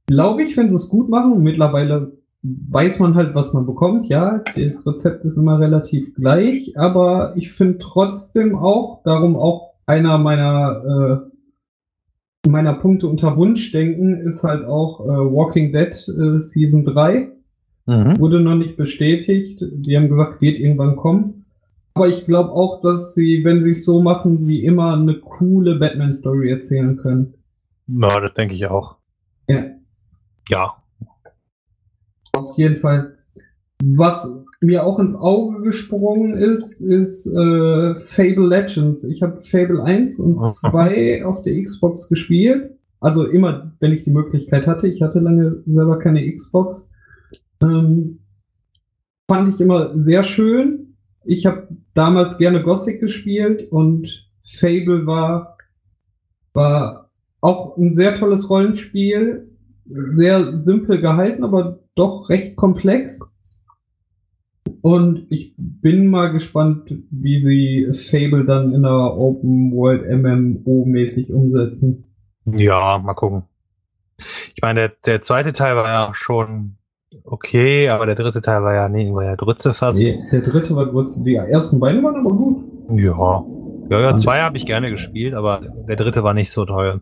[0.05, 4.07] glaube ich, wenn sie es gut machen, mittlerweile weiß man halt, was man bekommt.
[4.07, 10.17] Ja, das Rezept ist immer relativ gleich, aber ich finde trotzdem auch, darum auch einer
[10.17, 11.36] meiner äh,
[12.45, 17.29] meiner Punkte unter Wunschdenken ist halt auch äh, Walking Dead äh, Season 3.
[17.85, 18.19] Mhm.
[18.19, 19.59] Wurde noch nicht bestätigt.
[19.61, 21.45] Die haben gesagt, wird irgendwann kommen.
[21.93, 25.75] Aber ich glaube auch, dass sie, wenn sie es so machen wie immer, eine coole
[25.75, 27.33] Batman-Story erzählen können.
[27.87, 28.97] Ja, das denke ich auch.
[29.47, 29.63] Ja.
[30.49, 30.75] Ja.
[32.33, 33.16] Auf jeden Fall.
[33.83, 39.03] Was mir auch ins Auge gesprungen ist, ist äh, Fable Legends.
[39.03, 42.71] Ich habe Fable 1 und 2 auf der Xbox gespielt.
[42.99, 44.87] Also immer, wenn ich die Möglichkeit hatte.
[44.87, 46.89] Ich hatte lange selber keine Xbox.
[47.61, 48.19] Ähm,
[49.29, 50.95] fand ich immer sehr schön.
[51.23, 55.57] Ich habe damals gerne Gothic gespielt und Fable war,
[56.53, 57.11] war
[57.41, 59.51] auch ein sehr tolles Rollenspiel.
[60.13, 63.36] Sehr simpel gehalten, aber doch recht komplex.
[64.81, 72.05] Und ich bin mal gespannt, wie sie Fable dann in einer Open World MMO-mäßig umsetzen.
[72.45, 73.43] Ja, mal gucken.
[74.55, 76.77] Ich meine, der, der zweite Teil war ja schon
[77.23, 80.01] okay, aber der dritte Teil war ja, nee, war ja Drütze fast.
[80.01, 81.23] Nee, der dritte war Drütze.
[81.23, 82.63] Die ersten beiden waren aber gut.
[82.95, 83.43] Ja.
[83.89, 87.01] Ja, ja, zwei habe ich gerne gespielt, aber der dritte war nicht so toll.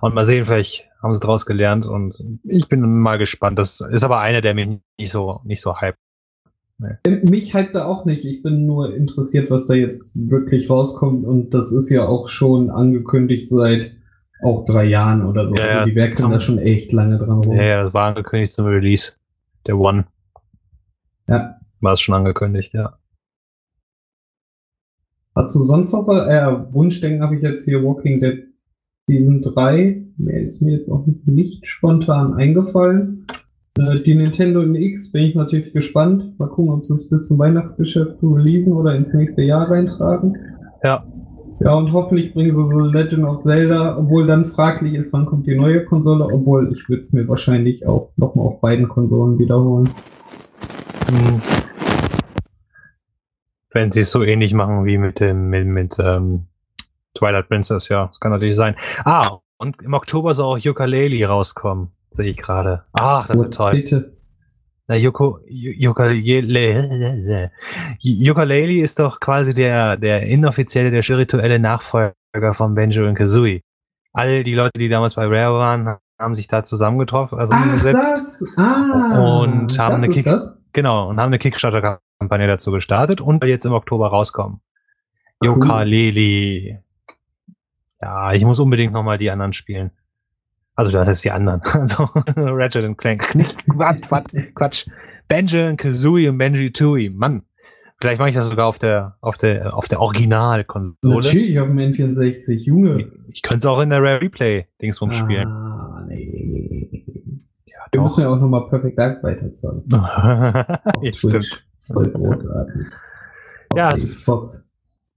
[0.00, 3.58] Und mal sehen, vielleicht haben sie draus gelernt und ich bin mal gespannt.
[3.58, 5.96] Das ist aber einer, der mich nicht so, nicht so hype
[6.82, 7.20] Nee.
[7.30, 8.24] Mich halt da auch nicht.
[8.24, 11.24] Ich bin nur interessiert, was da jetzt wirklich rauskommt.
[11.24, 13.92] Und das ist ja auch schon angekündigt seit
[14.42, 15.54] auch drei Jahren oder so.
[15.54, 17.54] Ja, also die werkeln zum- da schon echt lange dran rum.
[17.56, 19.12] Ja, ja, das war angekündigt zum Release.
[19.66, 20.06] Der One
[21.28, 21.60] Ja.
[21.80, 22.98] war es schon angekündigt, ja.
[25.34, 26.08] Hast du sonst noch?
[26.08, 28.48] Äh, Wunschdenken habe ich jetzt hier Walking Dead
[29.08, 30.04] Season 3.
[30.18, 33.26] Mehr ist mir jetzt auch nicht spontan eingefallen.
[33.78, 36.38] Äh, die Nintendo NX bin ich natürlich gespannt.
[36.38, 40.36] Mal gucken, ob sie es bis zum Weihnachtsgeschäft releasen oder ins nächste Jahr reintragen.
[40.82, 41.04] Ja.
[41.60, 45.46] Ja, und hoffentlich bringen sie so Legend of Zelda, obwohl dann fraglich ist, wann kommt
[45.46, 49.88] die neue Konsole, obwohl ich würde es mir wahrscheinlich auch nochmal auf beiden Konsolen wiederholen.
[51.08, 51.40] Hm.
[53.72, 56.46] Wenn sie es so ähnlich machen wie mit dem mit, mit ähm,
[57.14, 58.74] Twilight Princess, ja, das kann natürlich sein.
[59.04, 62.84] Ah, und im Oktober soll auch Yooka-Laylee rauskommen, sehe ich gerade.
[62.92, 63.72] Ach, das wird What's toll.
[63.72, 64.16] bitte?
[64.88, 65.38] Na, Yoko,
[68.02, 72.14] Yooka-Laylee ist doch quasi der, der inoffizielle, der spirituelle Nachfolger
[72.52, 73.62] von Benjo und Kazooie.
[74.12, 77.94] All die Leute, die damals bei Rare waren, haben sich da zusammengetroffen, also Ach, gesetzt.
[77.96, 78.44] das!
[78.56, 79.40] Ah!
[79.40, 80.58] Und haben das eine ist Kick- das?
[80.72, 84.60] Genau, und haben eine Kickstarter-Kampagne dazu gestartet und jetzt im Oktober rauskommen.
[85.42, 85.48] Cool.
[85.48, 86.78] Yooka-Laylee.
[88.00, 89.90] Ja, ich muss unbedingt nochmal die anderen spielen.
[90.74, 91.60] Also das ist die anderen.
[91.72, 93.34] Also Ratchet und Clank.
[93.34, 94.86] Nicht Quatsch, Quatsch, Quatsch.
[95.28, 97.10] Benji und Kazooie und Benji Tooie.
[97.10, 97.42] Mann.
[98.00, 101.14] Vielleicht mache ich das sogar auf der auf der auf der Originalkonsole.
[101.14, 103.12] Natürlich auf dem N64, Junge.
[103.28, 105.46] Ich könnte es auch in der Rare Replay Dingsbums spielen.
[105.46, 107.04] Ah, nee.
[107.66, 108.02] Ja, Wir doch.
[108.02, 109.84] müssen ja auch nochmal Perfect Dark weiterzahlen.
[109.92, 111.64] ja, stimmt.
[111.78, 112.86] Voll großartig.
[113.68, 114.68] Auf Ja, Xbox.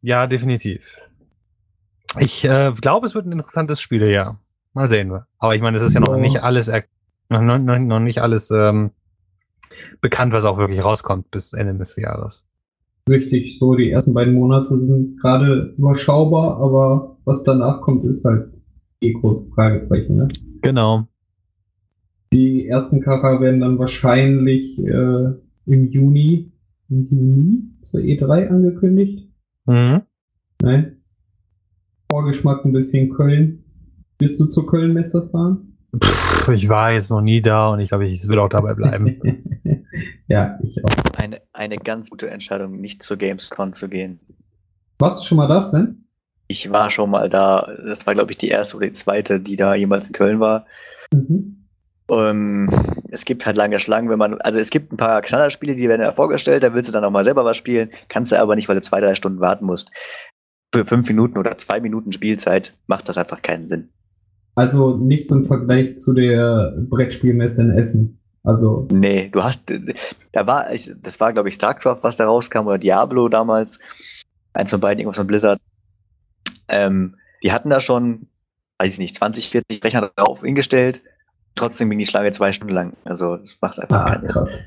[0.01, 0.99] Ja, definitiv.
[2.19, 4.37] Ich äh, glaube, es wird ein interessantes Spiel, ja.
[4.75, 5.25] Mal sehen wir.
[5.39, 6.17] Aber ich meine, es ist ja noch Ja.
[6.17, 6.67] nicht alles
[7.29, 8.91] noch, noch, noch noch nicht alles ähm,
[10.01, 12.47] bekannt, was auch wirklich rauskommt bis Ende des Jahres.
[13.09, 18.61] Richtig, so die ersten beiden Monate sind gerade überschaubar, aber was danach kommt, ist halt
[19.01, 20.17] eh großes Fragezeichen.
[20.17, 20.27] Ne?
[20.61, 21.07] Genau.
[22.33, 25.25] Die ersten Kracher werden dann wahrscheinlich äh,
[25.67, 26.51] im Juni,
[26.89, 29.29] im Juni zur E3 angekündigt.
[29.65, 30.01] Mhm.
[30.61, 30.97] Nein.
[32.07, 33.64] Vorgeschmack ein bisschen Köln.
[34.19, 35.77] Wirst du zur Köln-Messe fahren?
[36.01, 39.19] Pff, ich war jetzt noch nie da und ich glaube, ich will auch dabei bleiben.
[40.27, 41.17] ja, ich auch.
[41.17, 44.19] Eine, eine ganz gute Entscheidung, nicht zur Gamescom zu gehen.
[44.99, 46.07] Warst du schon mal das, Sven?
[46.47, 47.67] Ich war schon mal da.
[47.85, 50.65] Das war, glaube ich, die erste oder die zweite, die da jemals in Köln war.
[51.13, 51.65] Mhm.
[52.09, 52.69] Ähm,
[53.09, 56.01] es gibt halt lange Schlangen, wenn man, also es gibt ein paar Knallerspiele, die werden
[56.01, 58.67] ja vorgestellt, da willst du dann auch mal selber was spielen, kannst du aber nicht,
[58.67, 59.89] weil du zwei, drei Stunden warten musst.
[60.73, 63.89] Für fünf Minuten oder zwei Minuten Spielzeit macht das einfach keinen Sinn.
[64.55, 68.19] Also nichts im Vergleich zu der Brettspielmesse in Essen.
[68.43, 69.73] Also, Nee, du hast,
[70.31, 73.79] da war, ich, das war, glaube ich, StarCraft, was da rauskam, oder Diablo damals.
[74.53, 75.59] Eins von beiden, irgendwas von Blizzard.
[76.67, 78.27] Ähm, die hatten da schon,
[78.79, 81.01] weiß ich nicht, 20, 40 Rechner drauf hingestellt.
[81.55, 82.93] Trotzdem ging die Schlange zwei Stunden lang.
[83.03, 84.29] Also, das macht einfach ah, keinen Sinn.
[84.29, 84.65] krass.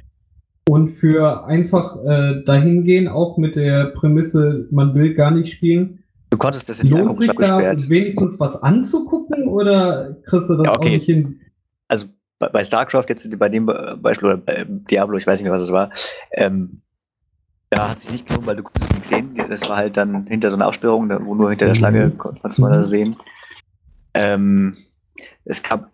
[0.68, 6.36] Und für einfach äh, dahingehen, auch mit der Prämisse, man will gar nicht spielen, Du
[6.36, 7.88] konntest das in die lohnt sich da gesperrt.
[7.88, 10.88] wenigstens was anzugucken oder kriegst du das Ja, okay.
[10.88, 11.40] auch nicht hin?
[11.88, 12.06] also
[12.38, 15.62] bei, StarCraft jetzt bei dem Be- Beispiel oder bei Diablo, ich weiß nicht mehr, was
[15.62, 15.90] es war,
[16.32, 16.82] ähm,
[17.70, 19.34] da hat sich nicht gelohnt, weil du konntest nichts sehen.
[19.34, 21.78] Das war halt dann hinter so einer Absperrung, wo nur hinter der Mhm.
[21.78, 22.76] Schlange kon- konntest man Mhm.
[22.76, 23.16] das sehen.
[24.14, 24.76] Ähm,
[25.44, 25.90] es gab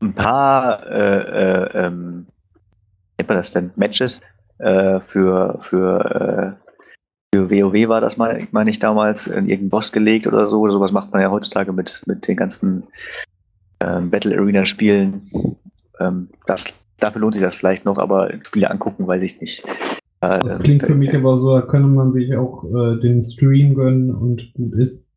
[0.00, 2.26] ein paar, äh, äh, ähm,
[3.16, 4.22] wie nennt man das denn, Matches
[4.58, 6.63] äh, für, für, äh,
[7.34, 10.60] für WoW war das, meine meine ich damals, in irgendeinen Boss gelegt oder so.
[10.60, 12.84] Oder sowas macht man ja heutzutage mit, mit den ganzen
[13.80, 15.22] ähm, Battle Arena Spielen.
[15.98, 16.66] Ähm, das,
[17.00, 19.64] dafür lohnt sich das vielleicht noch, aber Spiele angucken, weiß ich nicht.
[20.20, 23.74] Äh, Das klingt für mich aber so, da könnte man sich auch äh, den Stream
[23.74, 25.08] gönnen und gut ist.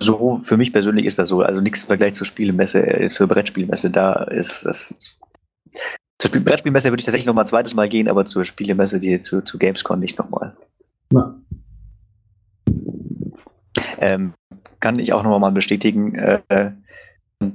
[0.00, 1.40] So, für mich persönlich ist das so.
[1.40, 3.90] Also nichts im Vergleich zur Spielemesse, äh, zur Brettspielmesse.
[3.90, 5.18] Da ist das.
[6.18, 8.98] Zur Spiel Brettspielmesse würde ich tatsächlich noch mal ein zweites Mal gehen, aber zur Spielemesse,
[8.98, 10.56] die zu, zu Gamescom nicht nochmal.
[11.10, 11.40] Na,
[13.98, 14.34] Ähm,
[14.80, 16.72] kann ich auch noch mal bestätigen, äh,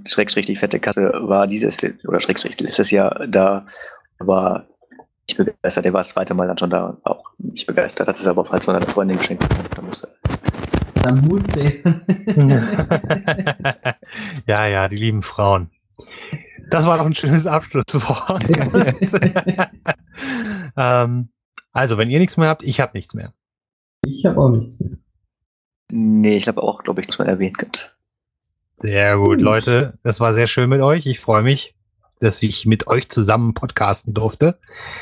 [0.05, 3.65] Schrägstrich die fette Kasse war dieses, oder Schrägstrich letztes Jahr da,
[4.19, 4.65] war
[5.27, 5.85] nicht begeistert.
[5.85, 8.41] Der war das zweite Mal dann schon da, war auch nicht begeistert, hat es aber
[8.41, 9.47] auch halt von einer Freundin geschenkt.
[9.75, 10.07] Da musste,
[10.95, 11.83] da muss der.
[14.47, 15.71] ja, ja, die lieben Frauen.
[16.69, 18.43] Das war doch ein schönes Abschlusswort.
[20.77, 21.29] ähm,
[21.73, 23.33] also, wenn ihr nichts mehr habt, ich habe nichts mehr.
[24.01, 24.97] Ich habe auch nichts mehr.
[25.91, 27.81] nee, ich glaube auch, glaube ich, dass man erwähnen könnte.
[28.75, 29.41] Sehr gut, Gut.
[29.41, 29.99] Leute.
[30.03, 31.05] Das war sehr schön mit euch.
[31.05, 31.75] Ich freue mich
[32.21, 34.57] dass ich mit euch zusammen podcasten durfte.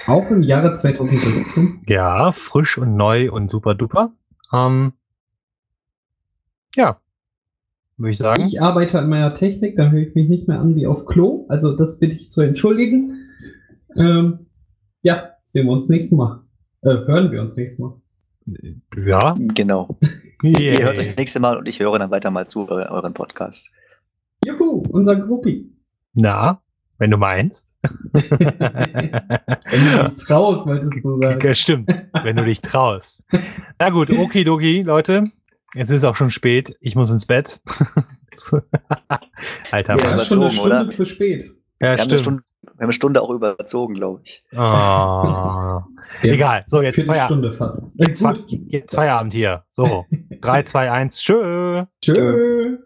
[0.07, 1.83] Auch im Jahre 2017.
[1.87, 4.13] Ja, frisch und neu und super duper.
[4.53, 4.93] Ähm,
[6.75, 6.99] ja,
[7.97, 8.43] würde ich sagen.
[8.45, 11.45] Ich arbeite an meiner Technik, da höre ich mich nicht mehr an wie auf Klo.
[11.49, 13.17] Also das bitte ich zu entschuldigen.
[13.97, 14.47] Ähm,
[15.01, 16.41] ja, sehen wir uns nächstes Mal.
[16.81, 17.99] Äh, hören wir uns nächstes Mal.
[18.95, 19.35] Ja.
[19.37, 19.97] Genau.
[20.43, 20.59] Yeah.
[20.79, 23.71] Ihr hört euch das nächste Mal und ich höre dann weiter mal zu euren Podcast.
[24.45, 25.69] Juhu, unser Gruppi.
[26.13, 26.61] Na,
[26.97, 27.77] wenn du meinst.
[27.81, 31.41] wenn du dich traust, wolltest du sagen.
[31.41, 31.89] Ja, stimmt,
[32.23, 33.25] wenn du dich traust.
[33.79, 35.25] Na gut, okidoki, Leute.
[35.75, 36.75] Es ist auch schon spät.
[36.81, 37.61] Ich muss ins Bett.
[39.71, 40.19] Alter, ja, Mann.
[40.19, 40.89] schon eine Stunde oder?
[40.89, 41.51] zu spät.
[41.79, 42.11] Ja, wir stimmt.
[42.11, 44.43] Haben Stunde, wir haben eine Stunde auch überzogen, glaube ich.
[44.53, 45.81] Oh.
[46.21, 46.63] Egal.
[46.67, 47.53] So, jetzt Feierabend.
[47.53, 47.83] fast.
[47.95, 48.21] Jetzt,
[48.67, 49.63] jetzt Feierabend hier.
[49.71, 50.05] So.
[50.41, 51.21] 3, 2, 1.
[51.21, 51.85] Tschö.
[52.01, 52.77] Tschö.